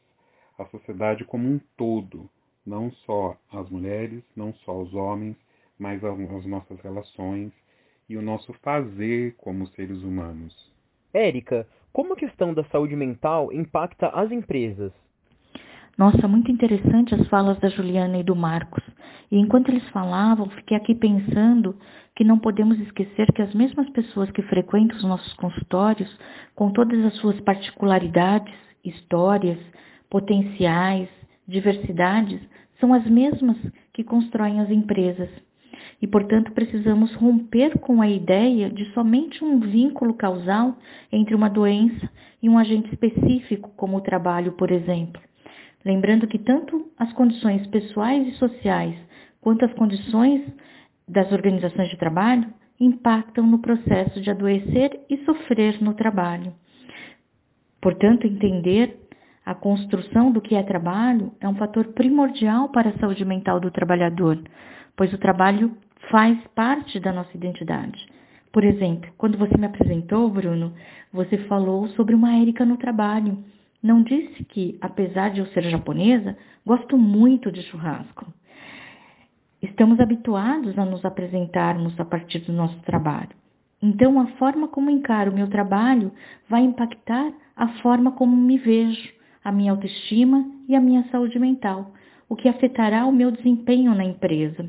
a 0.58 0.64
sociedade 0.66 1.24
como 1.24 1.48
um 1.48 1.60
todo, 1.76 2.28
não 2.64 2.90
só 2.90 3.36
as 3.52 3.68
mulheres, 3.68 4.22
não 4.34 4.52
só 4.54 4.80
os 4.80 4.94
homens, 4.94 5.36
mas 5.78 6.02
as 6.04 6.46
nossas 6.46 6.80
relações 6.80 7.52
e 8.08 8.16
o 8.16 8.22
nosso 8.22 8.52
fazer 8.54 9.34
como 9.36 9.66
seres 9.68 10.02
humanos. 10.02 10.72
Érica, 11.12 11.66
como 11.92 12.12
a 12.12 12.16
questão 12.16 12.52
da 12.54 12.64
saúde 12.64 12.94
mental 12.94 13.52
impacta 13.52 14.08
as 14.08 14.30
empresas? 14.30 14.92
Nossa, 15.96 16.28
muito 16.28 16.52
interessante 16.52 17.14
as 17.14 17.26
falas 17.28 17.58
da 17.58 17.70
Juliana 17.70 18.18
e 18.18 18.22
do 18.22 18.36
Marcos. 18.36 18.84
E 19.30 19.38
enquanto 19.38 19.70
eles 19.70 19.88
falavam, 19.88 20.50
fiquei 20.50 20.76
aqui 20.76 20.94
pensando 20.94 21.74
que 22.14 22.22
não 22.22 22.38
podemos 22.38 22.78
esquecer 22.80 23.32
que 23.32 23.40
as 23.40 23.54
mesmas 23.54 23.88
pessoas 23.88 24.30
que 24.30 24.42
frequentam 24.42 24.98
os 24.98 25.04
nossos 25.04 25.32
consultórios, 25.32 26.14
com 26.54 26.70
todas 26.70 27.02
as 27.02 27.14
suas 27.16 27.40
particularidades, 27.40 28.52
histórias, 28.84 29.58
potenciais, 30.10 31.08
diversidades, 31.48 32.42
são 32.78 32.92
as 32.92 33.06
mesmas 33.06 33.56
que 33.94 34.04
constroem 34.04 34.60
as 34.60 34.70
empresas. 34.70 35.30
E, 36.02 36.06
portanto, 36.06 36.52
precisamos 36.52 37.14
romper 37.14 37.78
com 37.78 38.02
a 38.02 38.08
ideia 38.08 38.68
de 38.68 38.84
somente 38.92 39.42
um 39.42 39.60
vínculo 39.60 40.12
causal 40.12 40.76
entre 41.10 41.34
uma 41.34 41.48
doença 41.48 42.06
e 42.42 42.50
um 42.50 42.58
agente 42.58 42.90
específico, 42.92 43.72
como 43.78 43.96
o 43.96 44.02
trabalho, 44.02 44.52
por 44.52 44.70
exemplo. 44.70 45.22
Lembrando 45.86 46.26
que 46.26 46.40
tanto 46.40 46.90
as 46.98 47.12
condições 47.12 47.64
pessoais 47.68 48.26
e 48.26 48.32
sociais 48.32 48.96
quanto 49.40 49.64
as 49.64 49.72
condições 49.74 50.42
das 51.06 51.30
organizações 51.30 51.88
de 51.90 51.96
trabalho 51.96 52.52
impactam 52.80 53.46
no 53.46 53.60
processo 53.60 54.20
de 54.20 54.28
adoecer 54.28 54.98
e 55.08 55.18
sofrer 55.18 55.80
no 55.80 55.94
trabalho. 55.94 56.52
Portanto, 57.80 58.26
entender 58.26 58.98
a 59.44 59.54
construção 59.54 60.32
do 60.32 60.40
que 60.40 60.56
é 60.56 60.62
trabalho 60.64 61.32
é 61.40 61.48
um 61.48 61.54
fator 61.54 61.84
primordial 61.92 62.68
para 62.70 62.90
a 62.90 62.98
saúde 62.98 63.24
mental 63.24 63.60
do 63.60 63.70
trabalhador, 63.70 64.42
pois 64.96 65.12
o 65.12 65.18
trabalho 65.18 65.70
faz 66.10 66.36
parte 66.52 66.98
da 66.98 67.12
nossa 67.12 67.30
identidade. 67.36 68.04
Por 68.50 68.64
exemplo, 68.64 69.08
quando 69.16 69.38
você 69.38 69.56
me 69.56 69.66
apresentou, 69.66 70.28
Bruno, 70.30 70.74
você 71.12 71.38
falou 71.46 71.86
sobre 71.90 72.16
uma 72.16 72.34
Érica 72.34 72.64
no 72.64 72.76
trabalho 72.76 73.38
não 73.86 74.02
disse 74.02 74.44
que, 74.44 74.76
apesar 74.80 75.30
de 75.30 75.40
eu 75.40 75.46
ser 75.46 75.62
japonesa, 75.70 76.36
gosto 76.66 76.98
muito 76.98 77.52
de 77.52 77.62
churrasco. 77.62 78.26
Estamos 79.62 80.00
habituados 80.00 80.76
a 80.76 80.84
nos 80.84 81.04
apresentarmos 81.04 81.98
a 81.98 82.04
partir 82.04 82.40
do 82.40 82.52
nosso 82.52 82.78
trabalho. 82.80 83.30
Então, 83.80 84.20
a 84.20 84.26
forma 84.38 84.68
como 84.68 84.90
encaro 84.90 85.30
o 85.30 85.34
meu 85.34 85.48
trabalho 85.48 86.12
vai 86.48 86.62
impactar 86.62 87.32
a 87.54 87.68
forma 87.80 88.12
como 88.12 88.36
me 88.36 88.58
vejo, 88.58 89.08
a 89.44 89.52
minha 89.52 89.70
autoestima 89.70 90.44
e 90.68 90.74
a 90.74 90.80
minha 90.80 91.04
saúde 91.10 91.38
mental, 91.38 91.92
o 92.28 92.34
que 92.34 92.48
afetará 92.48 93.06
o 93.06 93.12
meu 93.12 93.30
desempenho 93.30 93.94
na 93.94 94.04
empresa. 94.04 94.68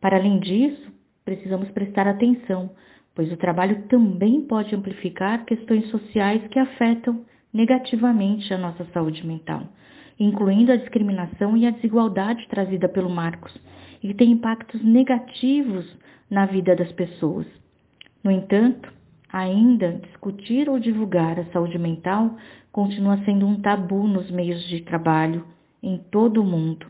Para 0.00 0.16
além 0.16 0.40
disso, 0.40 0.92
precisamos 1.24 1.70
prestar 1.70 2.08
atenção, 2.08 2.70
pois 3.14 3.30
o 3.30 3.36
trabalho 3.36 3.86
também 3.86 4.42
pode 4.42 4.74
amplificar 4.74 5.44
questões 5.44 5.88
sociais 5.90 6.44
que 6.48 6.58
afetam 6.58 7.24
negativamente 7.52 8.52
a 8.52 8.58
nossa 8.58 8.84
saúde 8.92 9.26
mental, 9.26 9.62
incluindo 10.18 10.72
a 10.72 10.76
discriminação 10.76 11.56
e 11.56 11.66
a 11.66 11.70
desigualdade 11.70 12.46
trazida 12.48 12.88
pelo 12.88 13.10
Marcos, 13.10 13.54
e 14.02 14.14
tem 14.14 14.32
impactos 14.32 14.82
negativos 14.82 15.86
na 16.30 16.46
vida 16.46 16.74
das 16.76 16.90
pessoas. 16.92 17.46
No 18.22 18.30
entanto, 18.30 18.92
ainda 19.32 19.92
discutir 19.92 20.68
ou 20.68 20.78
divulgar 20.78 21.38
a 21.38 21.44
saúde 21.46 21.78
mental 21.78 22.36
continua 22.72 23.18
sendo 23.24 23.46
um 23.46 23.60
tabu 23.60 24.06
nos 24.06 24.30
meios 24.30 24.62
de 24.68 24.80
trabalho 24.82 25.44
em 25.82 25.98
todo 26.10 26.40
o 26.40 26.44
mundo. 26.44 26.86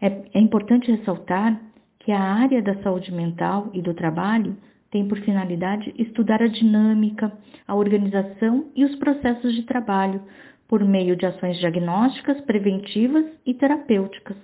É, 0.00 0.06
é 0.34 0.40
importante 0.40 0.90
ressaltar 0.90 1.60
que 2.00 2.12
a 2.12 2.20
área 2.20 2.62
da 2.62 2.80
saúde 2.82 3.12
mental 3.12 3.70
e 3.72 3.82
do 3.82 3.94
trabalho 3.94 4.56
tem 4.90 5.06
por 5.06 5.18
finalidade 5.20 5.92
estudar 5.98 6.42
a 6.42 6.48
dinâmica, 6.48 7.32
a 7.66 7.74
organização 7.74 8.66
e 8.74 8.84
os 8.84 8.94
processos 8.96 9.54
de 9.54 9.62
trabalho 9.62 10.22
por 10.68 10.84
meio 10.84 11.16
de 11.16 11.26
ações 11.26 11.58
diagnósticas, 11.58 12.40
preventivas 12.42 13.24
e 13.44 13.54
terapêuticas. 13.54 14.36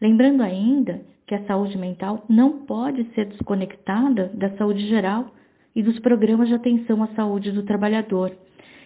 Lembrando 0.00 0.42
ainda 0.42 1.00
que 1.26 1.34
a 1.34 1.44
saúde 1.46 1.76
mental 1.76 2.24
não 2.28 2.64
pode 2.66 3.04
ser 3.14 3.26
desconectada 3.26 4.30
da 4.34 4.50
saúde 4.56 4.86
geral 4.86 5.34
e 5.74 5.82
dos 5.82 5.98
programas 5.98 6.48
de 6.48 6.54
atenção 6.54 7.02
à 7.02 7.08
saúde 7.08 7.52
do 7.52 7.62
trabalhador, 7.62 8.32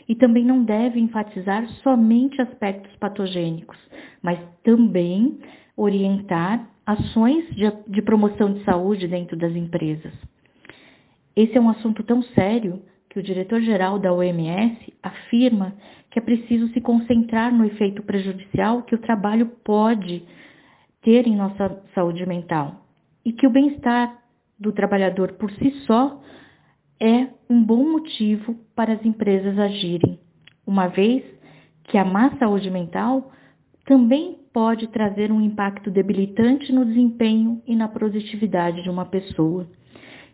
e 0.09 0.15
também 0.17 0.45
não 0.45 0.65
deve 0.65 0.99
enfatizar 0.99 1.69
somente 1.85 2.41
aspectos 2.43 2.95
patogênicos, 2.97 3.79
mas 4.21 4.41
também 4.65 5.39
orientar 5.77 6.69
ações 6.85 7.45
de, 7.87 8.03
promoção 8.03 8.53
de 8.53 8.65
saúde 8.65 9.07
dentro 9.07 9.37
das 9.37 9.55
empresas. 9.55 10.13
Esse 11.35 11.57
é 11.57 11.61
um 11.61 11.69
assunto 11.71 12.03
tão 12.03 12.23
sério 12.23 12.83
que 13.09 13.19
o 13.19 13.23
diretor-geral 13.23 13.99
da 13.99 14.13
OMS 14.13 14.93
afirma 15.03 15.75
que 16.11 16.19
é 16.19 16.23
preciso 16.23 16.69
se 16.69 16.81
concentrar 16.81 17.53
no 17.53 17.65
efeito 17.65 18.03
prejudicial 18.03 18.83
que 18.83 18.95
o 18.95 18.99
trabalho 18.99 19.47
pode 19.65 20.25
ter 21.03 21.27
em 21.27 21.37
nossa 21.37 21.83
saúde 21.95 22.27
mental 22.27 22.87
e 23.25 23.33
que 23.33 23.47
o 23.47 23.51
bem-estar 23.51 24.19
do 24.59 24.73
trabalhador 24.73 25.33
por 25.33 25.51
si 25.53 25.71
só 25.87 26.21
é 27.01 27.29
um 27.49 27.63
bom 27.63 27.83
motivo 27.93 28.55
para 28.75 28.93
as 28.93 29.05
empresas 29.05 29.59
agirem, 29.59 30.19
uma 30.67 30.87
vez 30.89 31.25
que 31.85 31.97
a 31.97 32.05
má 32.05 32.37
saúde 32.39 32.71
mental 32.71 33.33
também 33.87 34.39
pode 34.53 34.87
trazer 34.89 35.33
um 35.33 35.41
impacto 35.41 35.91
debilitante 35.91 36.73
no 36.73 36.85
desempenho 36.85 37.63
e 37.67 37.75
na 37.75 37.89
produtividade 37.89 38.83
de 38.83 38.91
uma 38.91 39.07
pessoa. 39.07 39.67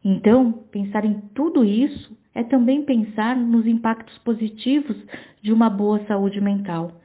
Então, 0.08 0.52
pensar 0.70 1.04
em 1.04 1.20
tudo 1.34 1.64
isso 1.64 2.16
é 2.32 2.44
também 2.44 2.84
pensar 2.84 3.36
nos 3.36 3.66
impactos 3.66 4.16
positivos 4.18 4.96
de 5.42 5.52
uma 5.52 5.68
boa 5.68 5.98
saúde 6.06 6.40
mental, 6.40 7.00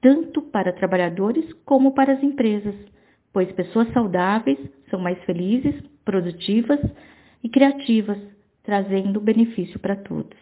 tanto 0.00 0.40
para 0.40 0.72
trabalhadores 0.72 1.52
como 1.64 1.92
para 1.92 2.12
as 2.12 2.22
empresas, 2.22 2.76
pois 3.32 3.50
pessoas 3.50 3.92
saudáveis 3.92 4.60
são 4.88 5.00
mais 5.00 5.18
felizes, 5.24 5.74
produtivas 6.04 6.78
e 7.42 7.48
criativas, 7.48 8.18
trazendo 8.62 9.20
benefício 9.20 9.80
para 9.80 9.96
todos. 9.96 10.38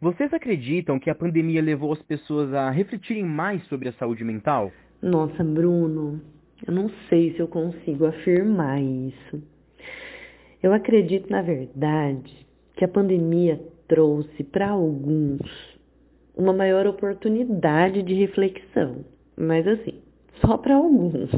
Vocês 0.00 0.32
acreditam 0.32 0.98
que 0.98 1.10
a 1.10 1.14
pandemia 1.14 1.60
levou 1.60 1.92
as 1.92 2.00
pessoas 2.00 2.54
a 2.54 2.70
refletirem 2.70 3.26
mais 3.26 3.62
sobre 3.66 3.90
a 3.90 3.92
saúde 3.92 4.24
mental? 4.24 4.72
Nossa, 5.02 5.42
Bruno, 5.42 6.20
eu 6.64 6.72
não 6.72 6.88
sei 7.08 7.32
se 7.32 7.40
eu 7.40 7.48
consigo 7.48 8.06
afirmar 8.06 8.80
isso. 8.80 9.42
Eu 10.62 10.72
acredito, 10.72 11.28
na 11.28 11.42
verdade, 11.42 12.46
que 12.76 12.84
a 12.84 12.88
pandemia 12.88 13.60
trouxe 13.88 14.44
para 14.44 14.70
alguns 14.70 15.40
uma 16.36 16.52
maior 16.52 16.86
oportunidade 16.86 18.00
de 18.00 18.14
reflexão, 18.14 19.04
mas 19.36 19.66
assim, 19.66 20.00
só 20.40 20.56
para 20.56 20.76
alguns. 20.76 21.30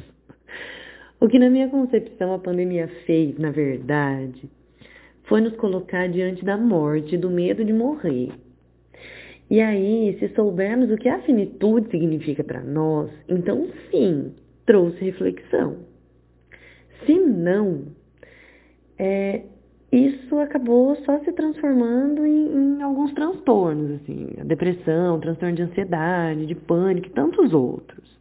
O 1.19 1.27
que, 1.27 1.39
na 1.39 1.49
minha 1.49 1.71
concepção, 1.71 2.35
a 2.35 2.39
pandemia 2.39 2.87
fez, 3.07 3.39
na 3.39 3.51
verdade, 3.51 4.51
foi 5.23 5.41
nos 5.41 5.57
colocar 5.57 6.07
diante 6.07 6.45
da 6.45 6.59
morte, 6.59 7.17
do 7.17 7.31
medo 7.31 7.65
de 7.65 7.73
morrer. 7.73 8.31
E 9.51 9.61
aí, 9.61 10.17
se 10.19 10.29
soubermos 10.35 10.91
o 10.91 10.97
que 10.97 11.09
a 11.09 11.21
finitude 11.21 11.91
significa 11.91 12.43
para 12.43 12.63
nós, 12.63 13.11
então 13.29 13.69
sim, 13.91 14.33
trouxe 14.65 15.05
reflexão. 15.05 15.77
Se 17.05 17.15
não, 17.19 17.83
é, 18.99 19.43
isso 19.93 20.39
acabou 20.39 20.97
só 21.05 21.19
se 21.21 21.33
transformando 21.33 22.27
em, 22.27 22.79
em, 22.79 22.83
alguns 22.83 23.13
transtornos, 23.13 24.01
assim, 24.01 24.29
depressão, 24.45 25.21
transtorno 25.21 25.55
de 25.55 25.63
ansiedade, 25.63 26.47
de 26.47 26.55
pânico 26.55 27.09
e 27.09 27.11
tantos 27.11 27.53
outros. 27.53 28.19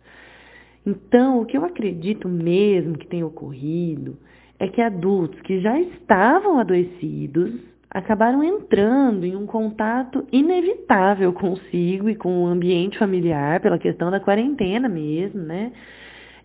Então, 0.85 1.41
o 1.41 1.45
que 1.45 1.57
eu 1.57 1.63
acredito 1.63 2.27
mesmo 2.27 2.97
que 2.97 3.07
tenha 3.07 3.25
ocorrido 3.25 4.17
é 4.59 4.67
que 4.67 4.81
adultos 4.81 5.39
que 5.41 5.61
já 5.61 5.79
estavam 5.79 6.59
adoecidos 6.59 7.72
acabaram 7.93 8.43
entrando 8.43 9.25
em 9.25 9.35
um 9.35 9.45
contato 9.45 10.25
inevitável 10.31 11.31
consigo 11.31 12.09
e 12.09 12.15
com 12.15 12.43
o 12.43 12.47
ambiente 12.47 12.97
familiar, 12.97 13.59
pela 13.59 13.77
questão 13.77 14.09
da 14.09 14.19
quarentena 14.19 14.89
mesmo, 14.89 15.41
né? 15.41 15.71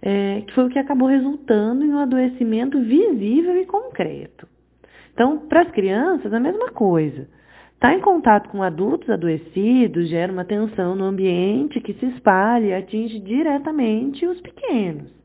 É, 0.00 0.42
que 0.46 0.54
foi 0.54 0.66
o 0.66 0.68
que 0.68 0.78
acabou 0.78 1.08
resultando 1.08 1.84
em 1.84 1.92
um 1.92 1.98
adoecimento 1.98 2.80
visível 2.80 3.56
e 3.60 3.66
concreto. 3.66 4.46
Então, 5.12 5.38
para 5.48 5.62
as 5.62 5.70
crianças, 5.70 6.32
a 6.32 6.38
mesma 6.38 6.70
coisa. 6.70 7.22
Estar 7.74 7.90
tá 7.90 7.94
em 7.94 8.00
contato 8.00 8.48
com 8.50 8.62
adultos 8.62 9.08
adoecidos 9.08 10.08
gera 10.08 10.32
uma 10.32 10.44
tensão 10.44 10.94
no 10.94 11.04
ambiente 11.04 11.80
que 11.80 11.94
se 11.94 12.06
espalha 12.06 12.66
e 12.66 12.74
atinge 12.74 13.18
diretamente 13.20 14.26
os 14.26 14.40
pequenos. 14.40 15.17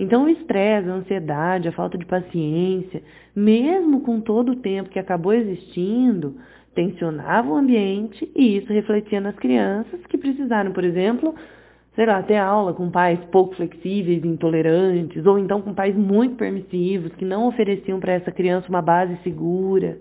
Então, 0.00 0.24
o 0.24 0.28
estresse, 0.30 0.88
a 0.88 0.94
ansiedade, 0.94 1.68
a 1.68 1.72
falta 1.72 1.98
de 1.98 2.06
paciência, 2.06 3.02
mesmo 3.36 4.00
com 4.00 4.18
todo 4.18 4.52
o 4.52 4.56
tempo 4.56 4.88
que 4.88 4.98
acabou 4.98 5.34
existindo, 5.34 6.36
tensionava 6.74 7.50
o 7.50 7.54
ambiente 7.54 8.26
e 8.34 8.56
isso 8.56 8.72
refletia 8.72 9.20
nas 9.20 9.36
crianças 9.36 10.00
que 10.06 10.16
precisaram, 10.16 10.72
por 10.72 10.84
exemplo, 10.84 11.34
sei 11.94 12.06
lá, 12.06 12.22
ter 12.22 12.38
aula 12.38 12.72
com 12.72 12.90
pais 12.90 13.20
pouco 13.30 13.54
flexíveis, 13.56 14.24
intolerantes, 14.24 15.26
ou 15.26 15.38
então 15.38 15.60
com 15.60 15.74
pais 15.74 15.94
muito 15.94 16.34
permissivos, 16.36 17.14
que 17.16 17.24
não 17.26 17.46
ofereciam 17.46 18.00
para 18.00 18.14
essa 18.14 18.32
criança 18.32 18.70
uma 18.70 18.80
base 18.80 19.18
segura. 19.22 19.98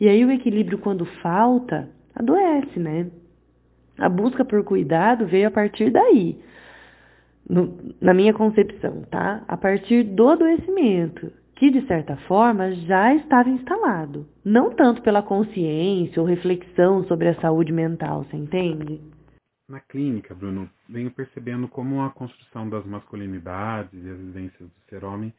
E 0.00 0.08
aí 0.08 0.24
o 0.24 0.32
equilíbrio, 0.32 0.78
quando 0.78 1.04
falta, 1.20 1.86
adoece, 2.14 2.78
né? 2.78 3.08
A 3.98 4.08
busca 4.08 4.42
por 4.42 4.64
cuidado 4.64 5.26
veio 5.26 5.48
a 5.48 5.50
partir 5.50 5.90
daí 5.90 6.38
no, 7.48 7.94
na 8.00 8.12
minha 8.12 8.34
concepção, 8.34 9.02
tá? 9.10 9.44
A 9.48 9.56
partir 9.56 10.04
do 10.04 10.28
adoecimento, 10.28 11.32
que 11.56 11.70
de 11.70 11.86
certa 11.86 12.16
forma 12.28 12.72
já 12.72 13.14
estava 13.14 13.48
instalado, 13.48 14.28
não 14.44 14.70
tanto 14.70 15.02
pela 15.02 15.22
consciência 15.22 16.20
ou 16.20 16.28
reflexão 16.28 17.04
sobre 17.04 17.28
a 17.28 17.40
saúde 17.40 17.72
mental, 17.72 18.24
você 18.24 18.36
entende? 18.36 19.00
Na 19.68 19.80
clínica, 19.80 20.34
Bruno, 20.34 20.70
venho 20.88 21.10
percebendo 21.10 21.68
como 21.68 22.02
a 22.02 22.10
construção 22.10 22.68
das 22.68 22.86
masculinidades 22.86 23.92
e 23.92 24.08
as 24.08 24.18
vivências 24.18 24.68
do 24.68 24.80
ser 24.88 25.04
homem 25.04 25.32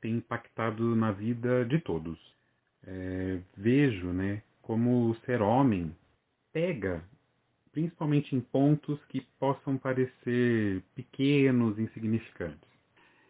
tem 0.00 0.14
impactado 0.14 0.94
na 0.94 1.10
vida 1.10 1.64
de 1.64 1.78
todos. 1.80 2.18
É, 2.86 3.38
vejo, 3.56 4.06
né, 4.08 4.40
como 4.62 5.10
o 5.10 5.16
ser 5.26 5.42
homem 5.42 5.94
pega 6.52 7.02
principalmente 7.76 8.34
em 8.34 8.40
pontos 8.40 8.98
que 9.04 9.20
possam 9.38 9.76
parecer 9.76 10.82
pequenos, 10.94 11.78
insignificantes. 11.78 12.66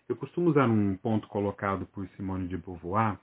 Eu 0.09 0.15
costumo 0.15 0.51
usar 0.51 0.69
um 0.69 0.97
ponto 0.97 1.27
colocado 1.27 1.85
por 1.87 2.07
Simone 2.11 2.47
de 2.47 2.57
Beauvoir 2.57 3.19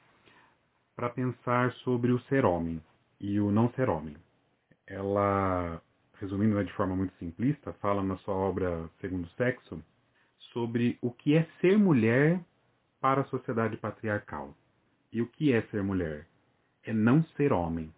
para 0.94 1.10
pensar 1.10 1.72
sobre 1.76 2.12
o 2.12 2.20
ser 2.24 2.44
homem 2.44 2.84
e 3.22 3.40
o 3.40 3.52
não 3.52 3.72
ser 3.72 3.90
homem. 3.90 4.18
Ela, 4.86 5.82
resumindo 6.20 6.56
né, 6.56 6.64
de 6.66 6.74
forma 6.74 6.94
muito 6.94 7.16
simplista, 7.16 7.72
fala 7.76 8.04
na 8.04 8.18
sua 8.18 8.36
obra 8.36 8.90
Segundo 9.00 9.30
Sexo 9.38 9.82
sobre 10.52 10.98
o 11.02 11.10
que 11.10 11.38
é 11.38 11.48
ser 11.62 11.78
mulher 11.78 12.38
para 13.00 13.22
a 13.22 13.28
sociedade 13.28 13.78
patriarcal. 13.78 14.54
E 15.10 15.22
o 15.22 15.28
que 15.28 15.54
é 15.54 15.62
ser 15.68 15.84
mulher? 15.84 16.28
É 16.84 16.92
não 16.92 17.24
ser 17.38 17.54
homem. 17.54 17.94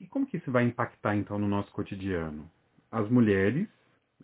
E 0.00 0.08
como 0.08 0.26
que 0.26 0.38
isso 0.38 0.50
vai 0.50 0.64
impactar 0.64 1.14
então 1.14 1.38
no 1.38 1.46
nosso 1.46 1.70
cotidiano? 1.70 2.50
As 2.94 3.10
mulheres, 3.10 3.68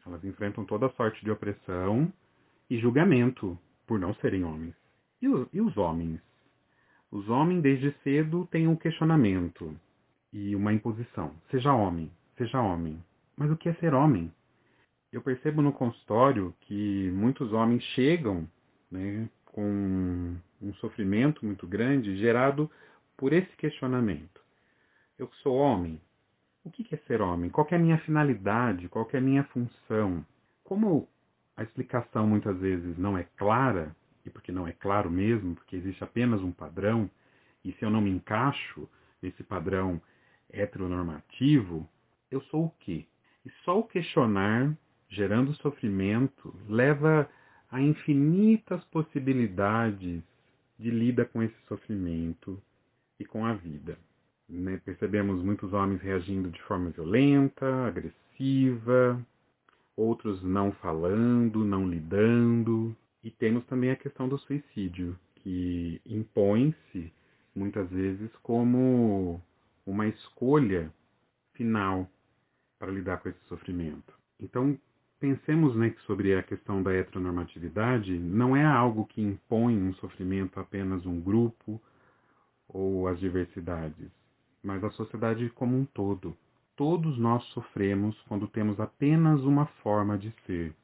elas 0.06 0.24
enfrentam 0.24 0.64
toda 0.64 0.88
sorte 0.90 1.24
de 1.24 1.30
opressão 1.30 2.10
e 2.70 2.78
julgamento 2.78 3.58
por 3.84 3.98
não 3.98 4.14
serem 4.14 4.44
homens. 4.44 4.74
E, 5.20 5.26
os, 5.26 5.48
e 5.52 5.60
os 5.60 5.76
homens? 5.76 6.20
Os 7.10 7.28
homens, 7.28 7.62
desde 7.62 7.90
cedo, 8.04 8.46
têm 8.46 8.68
um 8.68 8.76
questionamento 8.76 9.76
e 10.32 10.54
uma 10.54 10.72
imposição. 10.72 11.34
Seja 11.50 11.72
homem, 11.72 12.12
seja 12.38 12.62
homem. 12.62 13.02
Mas 13.36 13.50
o 13.50 13.56
que 13.56 13.68
é 13.68 13.74
ser 13.74 13.92
homem? 13.92 14.32
Eu 15.12 15.20
percebo 15.20 15.60
no 15.60 15.72
consultório 15.72 16.54
que 16.60 17.10
muitos 17.10 17.52
homens 17.52 17.82
chegam 17.96 18.48
né, 18.88 19.28
com 19.46 20.36
um 20.62 20.74
sofrimento 20.74 21.44
muito 21.44 21.66
grande 21.66 22.16
gerado 22.18 22.70
por 23.16 23.32
esse 23.32 23.50
questionamento. 23.56 24.40
Eu 25.18 25.28
sou 25.42 25.56
homem, 25.56 26.00
o 26.64 26.70
que 26.70 26.94
é 26.94 26.98
ser 27.06 27.22
homem? 27.22 27.50
Qual 27.50 27.66
é 27.70 27.76
a 27.76 27.78
minha 27.78 27.98
finalidade? 27.98 28.88
Qual 28.88 29.08
é 29.12 29.16
a 29.16 29.20
minha 29.20 29.44
função? 29.44 30.24
Como 30.62 31.08
a 31.56 31.62
explicação 31.62 32.26
muitas 32.26 32.58
vezes 32.58 32.96
não 32.98 33.16
é 33.16 33.24
clara, 33.36 33.94
e 34.24 34.30
porque 34.30 34.52
não 34.52 34.66
é 34.66 34.72
claro 34.72 35.10
mesmo, 35.10 35.54
porque 35.54 35.76
existe 35.76 36.04
apenas 36.04 36.40
um 36.42 36.52
padrão, 36.52 37.10
e 37.64 37.72
se 37.72 37.84
eu 37.84 37.90
não 37.90 38.00
me 38.00 38.10
encaixo 38.10 38.88
nesse 39.22 39.42
padrão 39.42 40.00
heteronormativo, 40.50 41.88
eu 42.30 42.40
sou 42.42 42.66
o 42.66 42.74
quê? 42.80 43.06
E 43.44 43.50
só 43.64 43.78
o 43.78 43.84
questionar, 43.84 44.76
gerando 45.08 45.54
sofrimento, 45.54 46.54
leva 46.68 47.28
a 47.70 47.80
infinitas 47.80 48.82
possibilidades 48.84 50.22
de 50.78 50.90
lida 50.90 51.24
com 51.24 51.42
esse 51.42 51.56
sofrimento 51.66 52.60
e 53.18 53.24
com 53.24 53.44
a 53.44 53.54
vida. 53.54 53.98
Né? 54.50 54.80
Percebemos 54.84 55.42
muitos 55.42 55.72
homens 55.72 56.02
reagindo 56.02 56.50
de 56.50 56.60
forma 56.62 56.90
violenta, 56.90 57.66
agressiva, 57.86 59.24
outros 59.96 60.42
não 60.42 60.72
falando, 60.72 61.64
não 61.64 61.88
lidando. 61.88 62.94
E 63.22 63.30
temos 63.30 63.64
também 63.66 63.90
a 63.90 63.96
questão 63.96 64.28
do 64.28 64.38
suicídio, 64.38 65.16
que 65.36 66.00
impõe-se 66.04 67.12
muitas 67.54 67.88
vezes 67.90 68.30
como 68.42 69.40
uma 69.86 70.06
escolha 70.08 70.92
final 71.54 72.10
para 72.78 72.90
lidar 72.90 73.18
com 73.18 73.28
esse 73.28 73.44
sofrimento. 73.46 74.14
Então, 74.40 74.76
pensemos 75.20 75.76
né, 75.76 75.90
que 75.90 76.00
sobre 76.02 76.34
a 76.34 76.42
questão 76.42 76.82
da 76.82 76.92
heteronormatividade, 76.92 78.18
não 78.18 78.56
é 78.56 78.64
algo 78.64 79.06
que 79.06 79.20
impõe 79.20 79.76
um 79.76 79.92
sofrimento 79.94 80.58
a 80.58 80.62
apenas 80.62 81.04
um 81.04 81.20
grupo 81.20 81.80
ou 82.66 83.06
as 83.06 83.20
diversidades 83.20 84.10
mas 84.62 84.82
a 84.84 84.90
sociedade 84.90 85.48
como 85.50 85.76
um 85.76 85.84
todo. 85.84 86.36
Todos 86.76 87.18
nós 87.18 87.42
sofremos 87.46 88.18
quando 88.22 88.48
temos 88.48 88.78
apenas 88.80 89.40
uma 89.42 89.66
forma 89.82 90.16
de 90.16 90.34
ser. 90.46 90.74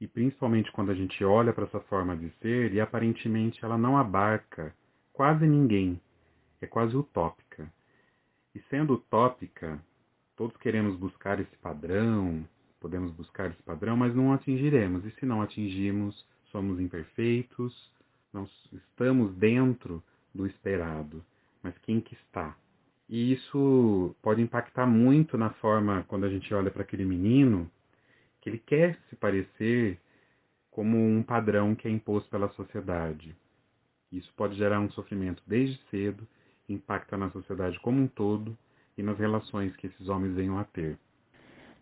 E 0.00 0.06
principalmente 0.06 0.72
quando 0.72 0.90
a 0.90 0.94
gente 0.94 1.24
olha 1.24 1.52
para 1.52 1.64
essa 1.64 1.80
forma 1.80 2.16
de 2.16 2.30
ser 2.40 2.72
e 2.72 2.80
aparentemente 2.80 3.64
ela 3.64 3.78
não 3.78 3.96
abarca 3.96 4.74
quase 5.12 5.46
ninguém. 5.46 6.00
É 6.60 6.66
quase 6.66 6.96
utópica. 6.96 7.72
E 8.54 8.60
sendo 8.68 8.94
utópica, 8.94 9.80
Todos 10.36 10.56
queremos 10.56 10.96
buscar 10.96 11.38
esse 11.38 11.56
padrão, 11.58 12.44
podemos 12.80 13.12
buscar 13.12 13.52
esse 13.52 13.62
padrão, 13.62 13.96
mas 13.96 14.14
não 14.16 14.32
atingiremos. 14.32 15.04
E 15.04 15.10
se 15.12 15.24
não 15.24 15.40
atingirmos, 15.40 16.26
somos 16.50 16.80
imperfeitos, 16.80 17.92
não 18.32 18.48
estamos 18.72 19.32
dentro 19.36 20.02
do 20.34 20.44
esperado. 20.44 21.24
Mas 21.62 21.78
quem 21.78 22.00
que 22.00 22.14
está? 22.14 22.56
E 23.08 23.32
isso 23.32 24.14
pode 24.22 24.40
impactar 24.40 24.86
muito 24.86 25.36
na 25.36 25.50
forma 25.50 26.04
quando 26.08 26.24
a 26.24 26.28
gente 26.28 26.52
olha 26.54 26.70
para 26.70 26.82
aquele 26.82 27.04
menino, 27.04 27.70
que 28.40 28.48
ele 28.48 28.58
quer 28.58 28.98
se 29.08 29.16
parecer 29.16 29.98
como 30.70 30.98
um 30.98 31.22
padrão 31.22 31.74
que 31.74 31.86
é 31.86 31.90
imposto 31.90 32.28
pela 32.30 32.48
sociedade. 32.50 33.34
Isso 34.10 34.32
pode 34.36 34.56
gerar 34.56 34.80
um 34.80 34.90
sofrimento 34.90 35.42
desde 35.46 35.78
cedo, 35.90 36.26
impacta 36.68 37.16
na 37.16 37.30
sociedade 37.30 37.78
como 37.80 38.00
um 38.00 38.06
todo 38.06 38.56
e 38.96 39.02
nas 39.02 39.18
relações 39.18 39.74
que 39.76 39.86
esses 39.86 40.08
homens 40.08 40.34
venham 40.34 40.58
a 40.58 40.64
ter. 40.64 40.98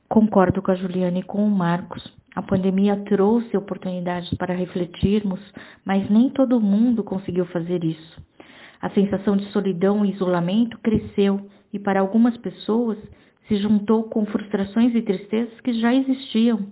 Concordo 0.08 0.60
com 0.60 0.70
a 0.70 0.74
Juliana 0.74 1.18
e 1.18 1.22
com 1.22 1.46
o 1.46 1.50
Marcos. 1.50 2.02
A 2.34 2.42
pandemia 2.42 2.96
trouxe 3.04 3.56
oportunidades 3.56 4.32
para 4.34 4.54
refletirmos, 4.54 5.40
mas 5.84 6.08
nem 6.10 6.30
todo 6.30 6.60
mundo 6.60 7.02
conseguiu 7.02 7.46
fazer 7.46 7.82
isso. 7.84 8.20
A 8.82 8.90
sensação 8.90 9.36
de 9.36 9.44
solidão 9.52 10.04
e 10.04 10.10
isolamento 10.10 10.76
cresceu 10.80 11.48
e 11.72 11.78
para 11.78 12.00
algumas 12.00 12.36
pessoas 12.36 12.98
se 13.46 13.56
juntou 13.56 14.04
com 14.04 14.26
frustrações 14.26 14.92
e 14.96 15.02
tristezas 15.02 15.60
que 15.60 15.72
já 15.74 15.94
existiam, 15.94 16.66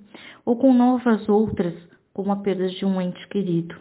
ou 0.45 0.57
com 0.57 0.75
novas 0.75 1.29
outras, 1.29 1.73
como 2.13 2.33
a 2.33 2.37
perda 2.37 2.69
de 2.69 2.85
um 2.85 3.01
ente 3.01 3.29
querido. 3.29 3.77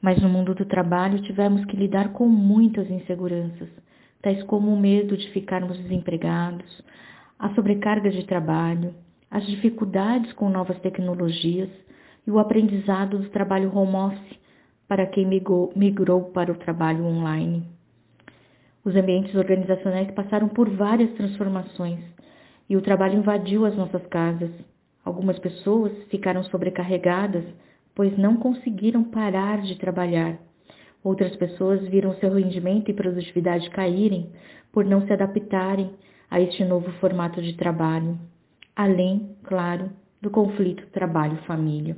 Mas 0.00 0.20
no 0.20 0.28
mundo 0.28 0.52
do 0.52 0.64
trabalho 0.64 1.22
tivemos 1.22 1.64
que 1.66 1.76
lidar 1.76 2.12
com 2.12 2.26
muitas 2.26 2.90
inseguranças, 2.90 3.68
tais 4.20 4.42
como 4.42 4.72
o 4.72 4.80
medo 4.80 5.16
de 5.16 5.30
ficarmos 5.30 5.78
desempregados, 5.78 6.82
a 7.38 7.54
sobrecarga 7.54 8.10
de 8.10 8.24
trabalho, 8.26 8.94
as 9.30 9.46
dificuldades 9.46 10.32
com 10.32 10.48
novas 10.48 10.78
tecnologias 10.80 11.70
e 12.26 12.30
o 12.32 12.40
aprendizado 12.40 13.18
do 13.18 13.28
trabalho 13.28 13.72
home 13.76 13.94
office 13.94 14.41
para 14.92 15.06
quem 15.06 15.24
migrou, 15.24 16.24
para 16.34 16.52
o 16.52 16.54
trabalho 16.54 17.06
online. 17.06 17.66
Os 18.84 18.94
ambientes 18.94 19.34
organizacionais 19.34 20.10
passaram 20.10 20.50
por 20.50 20.68
várias 20.68 21.10
transformações 21.14 21.98
e 22.68 22.76
o 22.76 22.82
trabalho 22.82 23.16
invadiu 23.16 23.64
as 23.64 23.74
nossas 23.74 24.06
casas. 24.08 24.50
Algumas 25.02 25.38
pessoas 25.38 25.92
ficaram 26.10 26.44
sobrecarregadas, 26.44 27.42
pois 27.94 28.18
não 28.18 28.36
conseguiram 28.36 29.02
parar 29.02 29.62
de 29.62 29.78
trabalhar. 29.78 30.36
Outras 31.02 31.34
pessoas 31.36 31.80
viram 31.88 32.14
seu 32.16 32.34
rendimento 32.34 32.90
e 32.90 32.94
produtividade 32.94 33.70
caírem 33.70 34.30
por 34.70 34.84
não 34.84 35.06
se 35.06 35.12
adaptarem 35.14 35.90
a 36.30 36.38
este 36.38 36.66
novo 36.66 36.92
formato 37.00 37.40
de 37.40 37.54
trabalho, 37.54 38.18
além, 38.76 39.36
claro, 39.44 39.88
do 40.20 40.28
conflito 40.28 40.86
trabalho-família. 40.88 41.96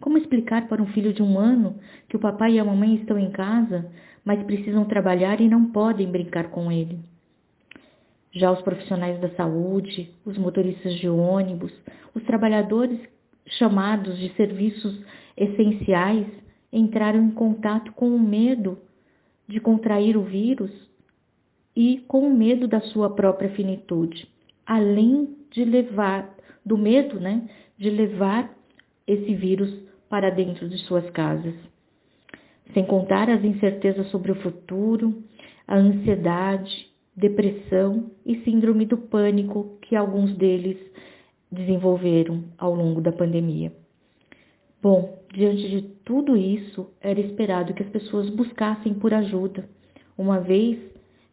Como 0.00 0.16
explicar 0.16 0.66
para 0.66 0.82
um 0.82 0.86
filho 0.86 1.12
de 1.12 1.22
um 1.22 1.38
ano 1.38 1.78
que 2.08 2.16
o 2.16 2.20
papai 2.20 2.54
e 2.54 2.58
a 2.58 2.64
mamãe 2.64 2.94
estão 2.96 3.18
em 3.18 3.30
casa, 3.30 3.90
mas 4.24 4.42
precisam 4.44 4.84
trabalhar 4.86 5.40
e 5.40 5.48
não 5.48 5.66
podem 5.66 6.10
brincar 6.10 6.50
com 6.50 6.72
ele? 6.72 6.98
Já 8.32 8.50
os 8.50 8.62
profissionais 8.62 9.20
da 9.20 9.28
saúde, 9.30 10.10
os 10.24 10.38
motoristas 10.38 10.94
de 10.94 11.08
ônibus, 11.08 11.72
os 12.14 12.22
trabalhadores 12.24 12.98
chamados 13.58 14.16
de 14.18 14.32
serviços 14.34 14.98
essenciais 15.36 16.26
entraram 16.72 17.22
em 17.22 17.30
contato 17.32 17.92
com 17.92 18.08
o 18.08 18.18
medo 18.18 18.78
de 19.48 19.60
contrair 19.60 20.16
o 20.16 20.22
vírus 20.22 20.70
e 21.76 21.98
com 22.06 22.20
o 22.20 22.34
medo 22.34 22.68
da 22.68 22.80
sua 22.80 23.10
própria 23.10 23.50
finitude, 23.50 24.28
além 24.64 25.36
de 25.50 25.64
levar 25.64 26.32
do 26.64 26.78
medo, 26.78 27.18
né, 27.18 27.48
de 27.76 27.90
levar 27.90 28.54
esse 29.06 29.34
vírus 29.34 29.89
para 30.10 30.28
dentro 30.28 30.68
de 30.68 30.76
suas 30.78 31.08
casas. 31.10 31.54
Sem 32.74 32.84
contar 32.84 33.30
as 33.30 33.42
incertezas 33.44 34.08
sobre 34.10 34.32
o 34.32 34.42
futuro, 34.42 35.22
a 35.66 35.76
ansiedade, 35.76 36.88
depressão 37.16 38.10
e 38.26 38.40
síndrome 38.40 38.84
do 38.84 38.98
pânico 38.98 39.78
que 39.82 39.94
alguns 39.94 40.36
deles 40.36 40.76
desenvolveram 41.50 42.44
ao 42.58 42.74
longo 42.74 43.00
da 43.00 43.12
pandemia. 43.12 43.72
Bom, 44.82 45.18
diante 45.32 45.68
de 45.68 45.82
tudo 46.04 46.36
isso, 46.36 46.90
era 47.00 47.20
esperado 47.20 47.74
que 47.74 47.82
as 47.82 47.88
pessoas 47.90 48.28
buscassem 48.30 48.94
por 48.94 49.14
ajuda, 49.14 49.68
uma 50.18 50.40
vez 50.40 50.78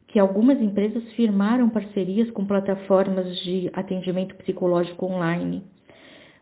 que 0.07 0.19
algumas 0.19 0.61
empresas 0.61 1.03
firmaram 1.13 1.69
parcerias 1.69 2.29
com 2.31 2.45
plataformas 2.45 3.37
de 3.39 3.69
atendimento 3.73 4.35
psicológico 4.35 5.05
online, 5.05 5.63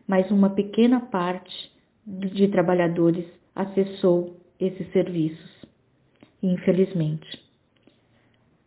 mas 0.06 0.30
uma 0.30 0.50
pequena 0.50 1.00
parte 1.00 1.75
de 2.06 2.48
trabalhadores 2.48 3.26
acessou 3.54 4.36
esses 4.60 4.90
serviços, 4.92 5.66
infelizmente. 6.42 7.26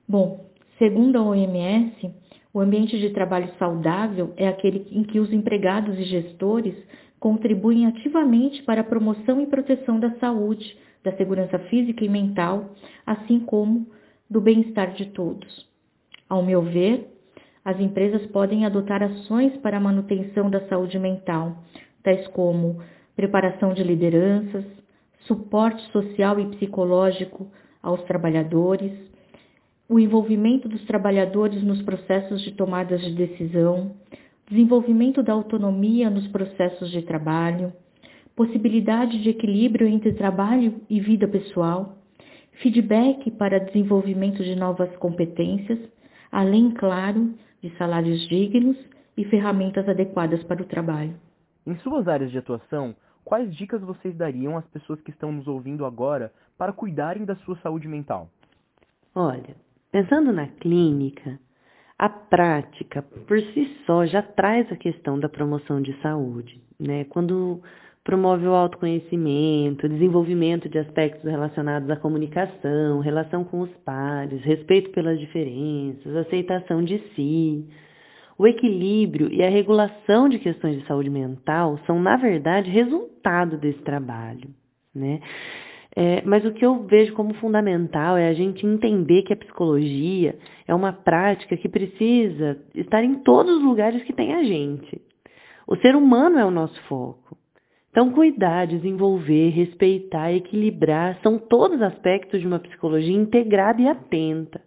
Bom, 0.08 0.46
segundo 0.78 1.18
a 1.18 1.24
OMS, 1.24 2.14
o 2.54 2.60
ambiente 2.60 3.00
de 3.00 3.12
trabalho 3.12 3.52
saudável 3.58 4.34
é 4.36 4.48
aquele 4.48 4.88
em 4.92 5.04
que 5.04 5.20
os 5.20 5.32
empregados 5.32 5.98
e 5.98 6.04
gestores 6.04 6.76
contribuem 7.20 7.86
ativamente 7.86 8.64
para 8.64 8.82
a 8.82 8.84
promoção 8.84 9.42
e 9.42 9.48
proteção 9.48 10.00
da 10.00 10.12
saúde, 10.20 10.78
da 11.04 11.16
segurança 11.16 11.60
física 11.70 12.04
e 12.04 12.10
mental, 12.10 12.72
assim 13.06 13.40
como 13.40 13.88
do 14.30 14.42
bem-estar 14.42 14.94
de 14.94 15.08
todos. 15.08 15.68
Ao 16.28 16.44
meu 16.44 16.62
ver, 16.62 17.08
as 17.64 17.80
empresas 17.80 18.26
podem 18.28 18.66
adotar 18.66 19.04
ações 19.04 19.56
para 19.58 19.78
a 19.78 19.82
manutenção 19.82 20.50
da 20.50 20.68
saúde 20.68 20.98
mental, 20.98 21.64
tais 22.04 22.28
como 22.30 22.82
preparação 23.20 23.74
de 23.74 23.84
lideranças, 23.84 24.64
suporte 25.28 25.84
social 25.92 26.40
e 26.40 26.46
psicológico 26.52 27.52
aos 27.84 28.02
trabalhadores, 28.04 28.94
o 29.90 30.00
envolvimento 30.00 30.70
dos 30.70 30.86
trabalhadores 30.86 31.62
nos 31.62 31.82
processos 31.82 32.42
de 32.42 32.54
tomadas 32.54 33.02
de 33.02 33.14
decisão, 33.14 33.92
desenvolvimento 34.50 35.22
da 35.22 35.34
autonomia 35.34 36.10
nos 36.10 36.30
processos 36.30 36.90
de 36.92 37.02
trabalho, 37.02 37.74
possibilidade 38.38 39.22
de 39.22 39.32
equilíbrio 39.32 39.86
entre 39.86 40.14
trabalho 40.14 40.76
e 40.90 41.02
vida 41.02 41.28
pessoal, 41.28 41.98
feedback 42.62 43.30
para 43.32 43.60
desenvolvimento 43.60 44.42
de 44.42 44.56
novas 44.56 44.96
competências, 44.96 45.78
além, 46.32 46.72
claro, 46.72 47.34
de 47.62 47.70
salários 47.78 48.26
dignos 48.30 48.78
e 49.18 49.26
ferramentas 49.26 49.90
adequadas 49.90 50.42
para 50.44 50.62
o 50.62 50.66
trabalho. 50.66 51.16
Em 51.68 51.76
suas 51.80 52.08
áreas 52.08 52.32
de 52.32 52.38
atuação, 52.38 52.96
quais 53.30 53.56
dicas 53.56 53.80
vocês 53.82 54.16
dariam 54.18 54.58
às 54.58 54.66
pessoas 54.70 55.00
que 55.02 55.12
estão 55.12 55.32
nos 55.32 55.48
ouvindo 55.48 55.86
agora 55.86 56.34
para 56.58 56.74
cuidarem 56.74 57.24
da 57.24 57.36
sua 57.36 57.56
saúde 57.58 57.88
mental? 57.88 58.28
Olha, 59.14 59.56
pensando 59.92 60.34
na 60.34 60.48
clínica, 60.48 61.40
a 61.98 62.10
prática 62.10 63.04
por 63.04 63.40
si 63.40 63.78
só 63.86 64.04
já 64.08 64.24
traz 64.24 64.72
a 64.72 64.76
questão 64.76 65.20
da 65.20 65.30
promoção 65.30 65.80
de 65.80 65.94
saúde, 66.02 66.60
né? 66.80 67.04
Quando 67.04 67.62
promove 68.04 68.48
o 68.48 68.56
autoconhecimento, 68.56 69.88
desenvolvimento 69.88 70.68
de 70.68 70.80
aspectos 70.80 71.24
relacionados 71.30 71.88
à 71.92 71.96
comunicação, 71.96 73.00
relação 73.00 73.44
com 73.44 73.60
os 73.60 73.70
pares, 73.86 74.42
respeito 74.42 74.90
pelas 74.90 75.20
diferenças, 75.20 76.16
aceitação 76.16 76.84
de 76.84 76.98
si, 77.14 77.70
o 78.40 78.48
equilíbrio 78.48 79.32
e 79.34 79.44
a 79.44 79.50
regulação 79.50 80.30
de 80.30 80.40
questões 80.40 80.80
de 80.80 80.88
saúde 80.88 81.10
mental 81.10 81.78
são, 81.86 82.02
na 82.02 82.16
verdade, 82.16 82.72
resultado 82.72 83.58
desse 83.58 83.80
trabalho. 83.80 84.50
Né? 84.96 85.20
É, 85.94 86.22
mas 86.26 86.46
o 86.46 86.54
que 86.54 86.66
eu 86.66 86.84
vejo 86.86 87.14
como 87.14 87.34
fundamental 87.34 88.16
é 88.16 88.30
a 88.30 88.34
gente 88.34 88.66
entender 88.66 89.24
que 89.24 89.34
a 89.34 89.38
psicologia 89.38 90.40
é 90.66 90.74
uma 90.74 90.94
prática 90.94 91.58
que 91.58 91.68
precisa 91.68 92.58
estar 92.74 93.04
em 93.04 93.16
todos 93.16 93.58
os 93.58 93.62
lugares 93.62 94.02
que 94.04 94.14
tem 94.14 94.34
a 94.34 94.42
gente. 94.42 95.02
O 95.68 95.76
ser 95.76 95.94
humano 95.94 96.40
é 96.40 96.46
o 96.46 96.52
nosso 96.52 96.82
foco. 96.84 97.38
Então, 97.92 98.12
cuidar, 98.12 98.68
desenvolver, 98.68 99.50
respeitar, 99.50 100.32
equilibrar 100.32 101.20
são 101.22 101.38
todos 101.38 101.82
aspectos 101.82 102.40
de 102.40 102.48
uma 102.48 102.60
psicologia 102.60 103.16
integrada 103.16 103.82
e 103.82 103.88
atenta 103.90 104.62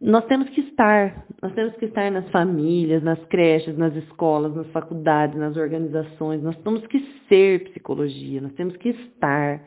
nós 0.00 0.26
temos 0.26 0.48
que 0.50 0.60
estar, 0.60 1.26
nós 1.42 1.52
temos 1.54 1.74
que 1.76 1.86
estar 1.86 2.10
nas 2.10 2.28
famílias, 2.30 3.02
nas 3.02 3.22
creches, 3.26 3.76
nas 3.78 3.94
escolas, 3.96 4.54
nas 4.54 4.66
faculdades, 4.68 5.38
nas 5.38 5.56
organizações, 5.56 6.42
nós 6.42 6.56
temos 6.58 6.86
que 6.86 7.00
ser 7.28 7.64
psicologia, 7.70 8.40
nós 8.40 8.52
temos 8.52 8.76
que 8.76 8.90
estar 8.90 9.62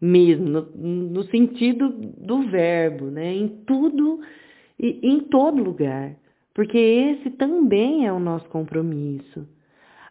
mesmo, 0.00 0.48
no, 0.48 0.62
no 0.76 1.22
sentido 1.24 1.88
do 1.90 2.42
verbo, 2.42 3.06
né? 3.06 3.34
em 3.34 3.48
tudo 3.66 4.20
e 4.78 5.00
em 5.02 5.20
todo 5.20 5.62
lugar, 5.62 6.14
porque 6.54 6.78
esse 6.78 7.30
também 7.30 8.06
é 8.06 8.12
o 8.12 8.20
nosso 8.20 8.48
compromisso. 8.48 9.46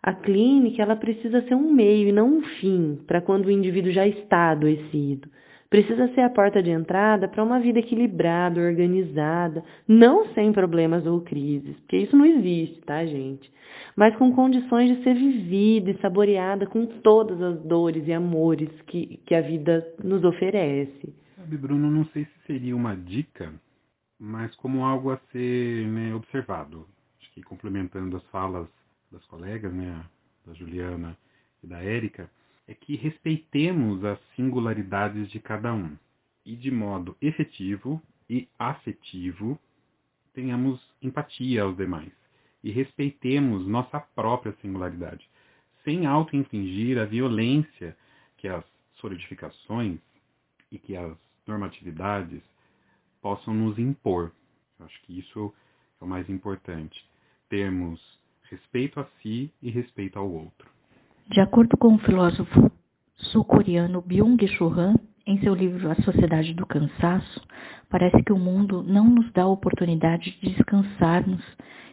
A 0.04 0.14
clínica 0.14 0.82
ela 0.82 0.96
precisa 0.96 1.44
ser 1.44 1.56
um 1.56 1.72
meio 1.72 2.10
e 2.10 2.12
não 2.12 2.38
um 2.38 2.42
fim 2.60 3.00
para 3.06 3.22
quando 3.22 3.46
o 3.46 3.52
indivíduo 3.52 3.92
já 3.92 4.08
está 4.08 4.52
adoecido 4.52 5.30
Precisa 5.72 6.14
ser 6.14 6.20
a 6.20 6.30
porta 6.30 6.62
de 6.62 6.70
entrada 6.70 7.30
para 7.30 7.42
uma 7.42 7.58
vida 7.58 7.80
equilibrada, 7.80 8.60
organizada, 8.60 9.64
não 9.88 10.28
sem 10.34 10.52
problemas 10.52 11.06
ou 11.06 11.22
crises, 11.22 11.78
porque 11.80 11.96
isso 11.96 12.14
não 12.14 12.26
existe, 12.26 12.82
tá, 12.82 13.06
gente? 13.06 13.50
Mas 13.96 14.14
com 14.18 14.34
condições 14.34 14.94
de 14.94 15.02
ser 15.02 15.14
vivida 15.14 15.92
e 15.92 15.98
saboreada 16.02 16.68
com 16.68 16.86
todas 16.86 17.42
as 17.42 17.58
dores 17.62 18.06
e 18.06 18.12
amores 18.12 18.70
que, 18.88 19.22
que 19.26 19.34
a 19.34 19.40
vida 19.40 19.88
nos 20.04 20.26
oferece. 20.26 21.16
Sabe, 21.38 21.56
Bruno, 21.56 21.90
não 21.90 22.04
sei 22.08 22.26
se 22.26 22.48
seria 22.48 22.76
uma 22.76 22.94
dica, 22.94 23.54
mas 24.20 24.54
como 24.58 24.84
algo 24.84 25.10
a 25.12 25.18
ser 25.32 25.88
né, 25.88 26.14
observado. 26.14 26.86
Acho 27.22 27.32
que 27.32 27.42
complementando 27.42 28.18
as 28.18 28.24
falas 28.26 28.68
das 29.10 29.24
colegas, 29.28 29.74
né, 29.74 30.04
da 30.46 30.54
Juliana 30.54 31.18
e 31.64 31.68
da 31.68 31.82
Érica, 31.82 32.30
é 32.68 32.74
que 32.74 32.96
respeitemos 32.96 34.04
as 34.04 34.20
singularidades 34.36 35.30
de 35.30 35.40
cada 35.40 35.74
um 35.74 35.98
e 36.46 36.56
de 36.56 36.72
modo 36.72 37.16
efetivo 37.22 38.02
e 38.30 38.48
afetivo 38.58 39.60
tenhamos 40.34 40.82
empatia 41.02 41.64
aos 41.64 41.76
demais 41.76 42.12
e 42.64 42.72
respeitemos 42.72 43.68
nossa 43.68 44.00
própria 44.00 44.56
singularidade, 44.62 45.28
sem 45.84 46.06
auto-infligir 46.06 46.98
a 47.00 47.06
violência 47.06 47.98
que 48.38 48.48
as 48.48 48.64
solidificações 48.98 50.00
e 50.72 50.78
que 50.78 50.96
as 50.96 51.18
normatividades 51.46 52.42
possam 53.22 53.54
nos 53.54 53.78
impor. 53.78 54.32
Eu 54.80 54.86
acho 54.86 55.02
que 55.02 55.20
isso 55.20 55.54
é 56.00 56.04
o 56.04 56.08
mais 56.08 56.30
importante. 56.30 57.04
Termos 57.50 58.00
respeito 58.44 59.00
a 59.00 59.08
si 59.22 59.52
e 59.62 59.70
respeito 59.70 60.18
ao 60.18 60.30
outro. 60.30 60.70
De 61.30 61.40
acordo 61.40 61.78
com 61.78 61.96
o 61.96 62.00
filósofo 62.00 62.72
sul-coreano 63.16 64.02
Byung-Chul 64.02 64.74
Han, 64.74 64.96
em 65.26 65.40
seu 65.40 65.54
livro 65.54 65.90
A 65.90 65.96
Sociedade 65.96 66.54
do 66.54 66.66
Cansaço, 66.66 67.42
parece 67.90 68.22
que 68.24 68.34
o 68.34 68.40
mundo 68.40 68.84
não 68.84 69.06
nos 69.06 69.32
dá 69.32 69.44
a 69.44 69.48
oportunidade 69.48 70.38
de 70.42 70.50
descansarmos 70.50 71.42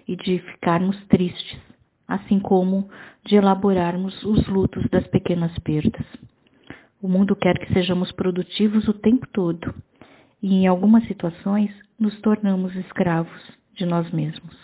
e 0.09 0.17
de 0.17 0.38
ficarmos 0.38 0.97
tristes, 1.07 1.61
assim 2.09 2.41
como 2.41 2.88
de 3.25 3.37
elaborarmos 3.37 4.25
os 4.25 4.47
lutos 4.49 4.88
das 4.91 5.07
pequenas 5.07 5.57
perdas. 5.61 6.07
O 7.01 7.07
mundo 7.07 7.37
quer 7.37 7.59
que 7.59 7.73
sejamos 7.73 8.11
produtivos 8.11 8.88
o 8.88 8.95
tempo 8.95 9.27
todo 9.33 9.73
e, 10.43 10.53
em 10.53 10.67
algumas 10.67 11.07
situações, 11.07 11.71
nos 11.99 12.19
tornamos 12.23 12.75
escravos 12.75 13.53
de 13.75 13.87
nós 13.87 14.11
mesmos. 14.11 14.57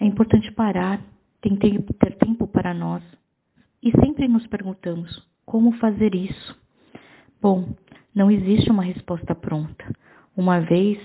É 0.00 0.06
importante 0.06 0.50
parar, 0.52 1.00
ter 1.42 2.16
tempo 2.16 2.46
para 2.46 2.72
nós 2.72 3.02
sempre 4.16 4.28
nos 4.28 4.46
perguntamos 4.46 5.22
como 5.44 5.72
fazer 5.72 6.14
isso. 6.14 6.56
Bom, 7.40 7.74
não 8.14 8.30
existe 8.30 8.70
uma 8.70 8.82
resposta 8.82 9.34
pronta, 9.34 9.84
uma 10.34 10.58
vez 10.58 10.98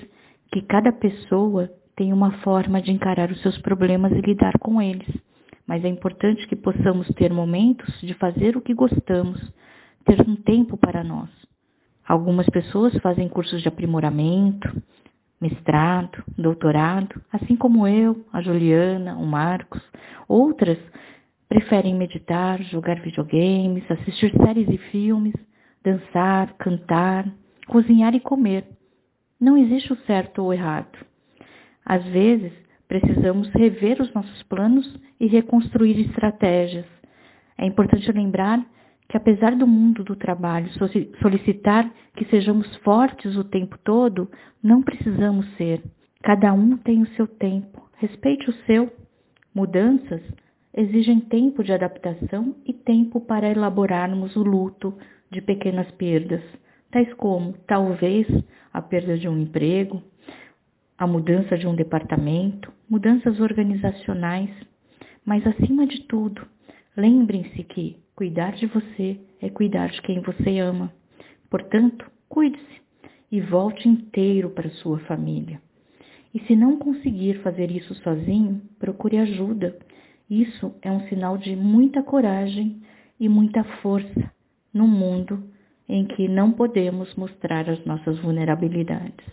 que 0.51 0.61
cada 0.61 0.93
pessoa 0.93 1.69
tem 1.95 2.13
uma 2.13 2.31
forma 2.39 2.81
de 2.81 2.89
encarar 2.89 3.29
os 3.29 3.41
seus 3.41 3.57
problemas 3.57 4.13
e 4.13 4.21
lidar 4.21 4.57
com 4.59 4.81
eles. 4.81 5.07
Mas 5.67 5.83
é 5.83 5.89
importante 5.89 6.47
que 6.47 6.55
possamos 6.55 7.05
ter 7.09 7.33
momentos 7.33 7.99
de 8.01 8.13
fazer 8.13 8.55
o 8.55 8.61
que 8.61 8.73
gostamos, 8.73 9.39
ter 10.05 10.21
um 10.21 10.35
tempo 10.35 10.77
para 10.77 11.03
nós. 11.03 11.29
Algumas 12.07 12.47
pessoas 12.47 12.97
fazem 12.99 13.27
cursos 13.27 13.61
de 13.61 13.67
aprimoramento, 13.67 14.81
mestrado, 15.39 16.23
doutorado, 16.37 17.21
assim 17.31 17.57
como 17.57 17.85
eu, 17.85 18.25
a 18.31 18.41
Juliana, 18.41 19.15
o 19.17 19.25
Marcos. 19.25 19.81
Outras 20.29 20.79
Preferem 21.51 21.93
meditar, 21.95 22.63
jogar 22.63 23.01
videogames, 23.01 23.83
assistir 23.91 24.31
séries 24.37 24.69
e 24.69 24.77
filmes, 24.89 25.33
dançar, 25.83 26.53
cantar, 26.53 27.27
cozinhar 27.67 28.15
e 28.15 28.21
comer. 28.21 28.63
Não 29.37 29.57
existe 29.57 29.91
o 29.91 29.97
certo 30.05 30.43
ou 30.43 30.53
errado. 30.53 30.97
Às 31.85 32.05
vezes, 32.05 32.53
precisamos 32.87 33.49
rever 33.49 34.01
os 34.01 34.13
nossos 34.13 34.41
planos 34.43 34.97
e 35.19 35.27
reconstruir 35.27 35.99
estratégias. 35.99 36.85
É 37.57 37.65
importante 37.65 38.09
lembrar 38.13 38.65
que, 39.09 39.17
apesar 39.17 39.53
do 39.53 39.67
mundo 39.67 40.05
do 40.05 40.15
trabalho 40.15 40.69
solicitar 41.21 41.91
que 42.15 42.23
sejamos 42.29 42.73
fortes 42.77 43.35
o 43.35 43.43
tempo 43.43 43.77
todo, 43.83 44.31
não 44.63 44.81
precisamos 44.81 45.45
ser. 45.57 45.83
Cada 46.23 46.53
um 46.53 46.77
tem 46.77 47.01
o 47.01 47.07
seu 47.07 47.27
tempo. 47.27 47.85
Respeite 47.97 48.49
o 48.49 48.53
seu. 48.65 48.89
Mudanças 49.53 50.21
exigem 50.73 51.19
tempo 51.19 51.63
de 51.63 51.73
adaptação 51.73 52.55
e 52.65 52.73
tempo 52.73 53.19
para 53.19 53.49
elaborarmos 53.49 54.35
o 54.35 54.43
luto 54.43 54.93
de 55.29 55.41
pequenas 55.41 55.89
perdas, 55.91 56.41
tais 56.89 57.13
como, 57.15 57.53
talvez, 57.67 58.27
a 58.71 58.81
perda 58.81 59.17
de 59.17 59.27
um 59.27 59.37
emprego, 59.37 60.01
a 60.97 61.07
mudança 61.07 61.57
de 61.57 61.67
um 61.67 61.75
departamento, 61.75 62.71
mudanças 62.89 63.39
organizacionais. 63.39 64.49
Mas, 65.25 65.45
acima 65.45 65.85
de 65.85 66.01
tudo, 66.03 66.45
lembrem-se 66.95 67.63
que 67.63 67.97
cuidar 68.15 68.53
de 68.53 68.67
você 68.67 69.19
é 69.41 69.49
cuidar 69.49 69.89
de 69.89 70.01
quem 70.01 70.21
você 70.21 70.59
ama. 70.59 70.91
Portanto, 71.49 72.09
cuide-se 72.29 72.81
e 73.31 73.41
volte 73.41 73.87
inteiro 73.87 74.49
para 74.49 74.69
sua 74.69 74.99
família. 74.99 75.61
E 76.33 76.39
se 76.41 76.55
não 76.55 76.77
conseguir 76.77 77.41
fazer 77.41 77.71
isso 77.71 77.93
sozinho, 77.95 78.61
procure 78.79 79.17
ajuda 79.17 79.77
isso 80.31 80.73
é 80.81 80.89
um 80.89 81.01
sinal 81.09 81.37
de 81.37 81.57
muita 81.57 82.01
coragem 82.01 82.81
e 83.19 83.27
muita 83.27 83.65
força 83.81 84.31
no 84.73 84.87
mundo 84.87 85.43
em 85.89 86.05
que 86.05 86.29
não 86.29 86.53
podemos 86.53 87.13
mostrar 87.15 87.69
as 87.69 87.83
nossas 87.83 88.17
vulnerabilidades. 88.19 89.27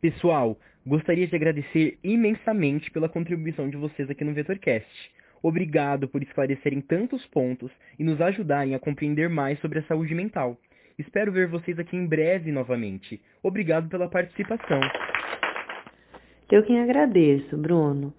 Pessoal, 0.00 0.56
gostaria 0.86 1.26
de 1.26 1.34
agradecer 1.34 1.98
imensamente 2.04 2.88
pela 2.92 3.08
contribuição 3.08 3.68
de 3.68 3.76
vocês 3.76 4.08
aqui 4.08 4.22
no 4.22 4.32
VetorCast. 4.32 5.10
Obrigado 5.42 6.06
por 6.06 6.22
esclarecerem 6.22 6.80
tantos 6.82 7.26
pontos 7.26 7.72
e 7.98 8.04
nos 8.04 8.20
ajudarem 8.20 8.76
a 8.76 8.78
compreender 8.78 9.28
mais 9.28 9.58
sobre 9.58 9.80
a 9.80 9.84
saúde 9.86 10.14
mental. 10.14 10.56
Espero 10.96 11.32
ver 11.32 11.48
vocês 11.48 11.76
aqui 11.80 11.96
em 11.96 12.06
breve 12.06 12.52
novamente. 12.52 13.20
Obrigado 13.42 13.88
pela 13.88 14.08
participação. 14.08 14.80
Eu 16.48 16.62
quem 16.62 16.80
agradeço, 16.80 17.56
Bruno. 17.56 18.14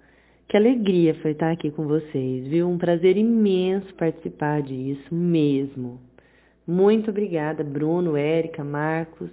Que 0.50 0.58
alegria 0.58 1.14
foi 1.22 1.34
estar 1.34 1.52
aqui 1.52 1.70
com 1.70 1.86
vocês, 1.86 2.48
viu? 2.48 2.68
Um 2.68 2.80
prazer 2.80 3.16
imenso 3.18 3.94
participar 3.94 4.64
disso 4.64 5.14
mesmo. 5.14 6.02
Muito 6.66 7.12
obrigada, 7.12 7.64
Bruno, 7.64 8.18
Érica, 8.18 8.64
Marcos. 8.64 9.30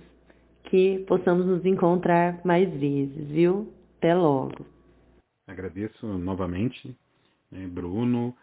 Que 0.64 0.98
possamos 1.09 1.46
nos 1.46 1.64
encontrar 1.64 2.44
mais 2.44 2.68
vezes, 2.79 3.29
viu? 3.29 3.72
Até 3.96 4.14
logo. 4.14 4.66
Agradeço 5.46 6.07
novamente, 6.18 6.94
né, 7.50 7.66
Bruno, 7.66 8.37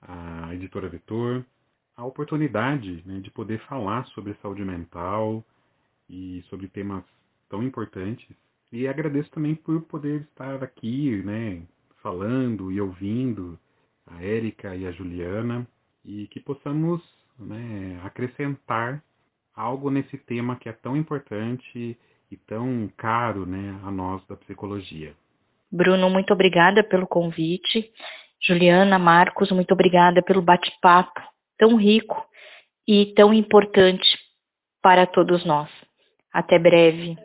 a 0.00 0.54
editora 0.54 0.88
Vetor, 0.88 1.44
a 1.96 2.06
oportunidade 2.06 3.02
né, 3.04 3.18
de 3.18 3.30
poder 3.32 3.58
falar 3.62 4.06
sobre 4.06 4.34
saúde 4.34 4.64
mental 4.64 5.44
e 6.08 6.44
sobre 6.48 6.68
temas 6.68 7.02
tão 7.48 7.60
importantes. 7.60 8.36
E 8.70 8.86
agradeço 8.86 9.28
também 9.32 9.56
por 9.56 9.82
poder 9.82 10.20
estar 10.20 10.62
aqui, 10.62 11.24
né, 11.24 11.60
falando 12.02 12.70
e 12.70 12.80
ouvindo 12.80 13.58
a 14.06 14.22
Érica 14.22 14.74
e 14.74 14.86
a 14.86 14.92
Juliana 14.92 15.66
e 16.04 16.26
que 16.28 16.40
possamos 16.40 17.02
né, 17.38 18.00
acrescentar 18.04 19.02
algo 19.54 19.90
nesse 19.90 20.16
tema 20.18 20.56
que 20.56 20.68
é 20.68 20.72
tão 20.72 20.96
importante 20.96 21.96
e 22.30 22.36
tão 22.36 22.90
caro 22.96 23.44
né, 23.44 23.78
a 23.84 23.90
nós 23.90 24.24
da 24.26 24.36
psicologia. 24.36 25.14
Bruno, 25.70 26.10
muito 26.10 26.32
obrigada 26.32 26.82
pelo 26.82 27.06
convite. 27.06 27.90
Juliana, 28.42 28.98
Marcos, 28.98 29.50
muito 29.50 29.72
obrigada 29.72 30.22
pelo 30.22 30.42
bate-papo 30.42 31.20
tão 31.58 31.76
rico 31.76 32.26
e 32.88 33.12
tão 33.14 33.34
importante 33.34 34.18
para 34.82 35.06
todos 35.06 35.44
nós. 35.44 35.70
Até 36.32 36.58
breve. 36.58 37.16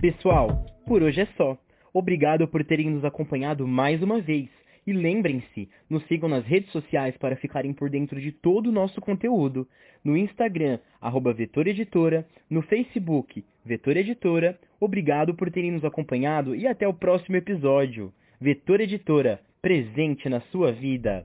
Pessoal, 0.00 0.64
por 0.86 1.02
hoje 1.02 1.20
é 1.20 1.26
só. 1.36 1.58
Obrigado 1.92 2.48
por 2.48 2.64
terem 2.64 2.88
nos 2.88 3.04
acompanhado 3.04 3.68
mais 3.68 4.02
uma 4.02 4.18
vez. 4.18 4.48
E 4.86 4.94
lembrem-se, 4.94 5.68
nos 5.90 6.02
sigam 6.06 6.26
nas 6.26 6.42
redes 6.46 6.72
sociais 6.72 7.14
para 7.18 7.36
ficarem 7.36 7.74
por 7.74 7.90
dentro 7.90 8.18
de 8.18 8.32
todo 8.32 8.68
o 8.68 8.72
nosso 8.72 8.98
conteúdo. 8.98 9.68
No 10.02 10.16
Instagram, 10.16 10.78
arroba 11.02 11.34
Vetor 11.34 11.68
Editora, 11.68 12.26
no 12.48 12.62
Facebook, 12.62 13.44
Vetor 13.62 13.98
Editora. 13.98 14.58
Obrigado 14.80 15.34
por 15.34 15.50
terem 15.50 15.72
nos 15.72 15.84
acompanhado 15.84 16.56
e 16.56 16.66
até 16.66 16.88
o 16.88 16.94
próximo 16.94 17.36
episódio. 17.36 18.10
Vetor 18.40 18.80
Editora, 18.80 19.38
presente 19.60 20.30
na 20.30 20.40
sua 20.50 20.72
vida. 20.72 21.22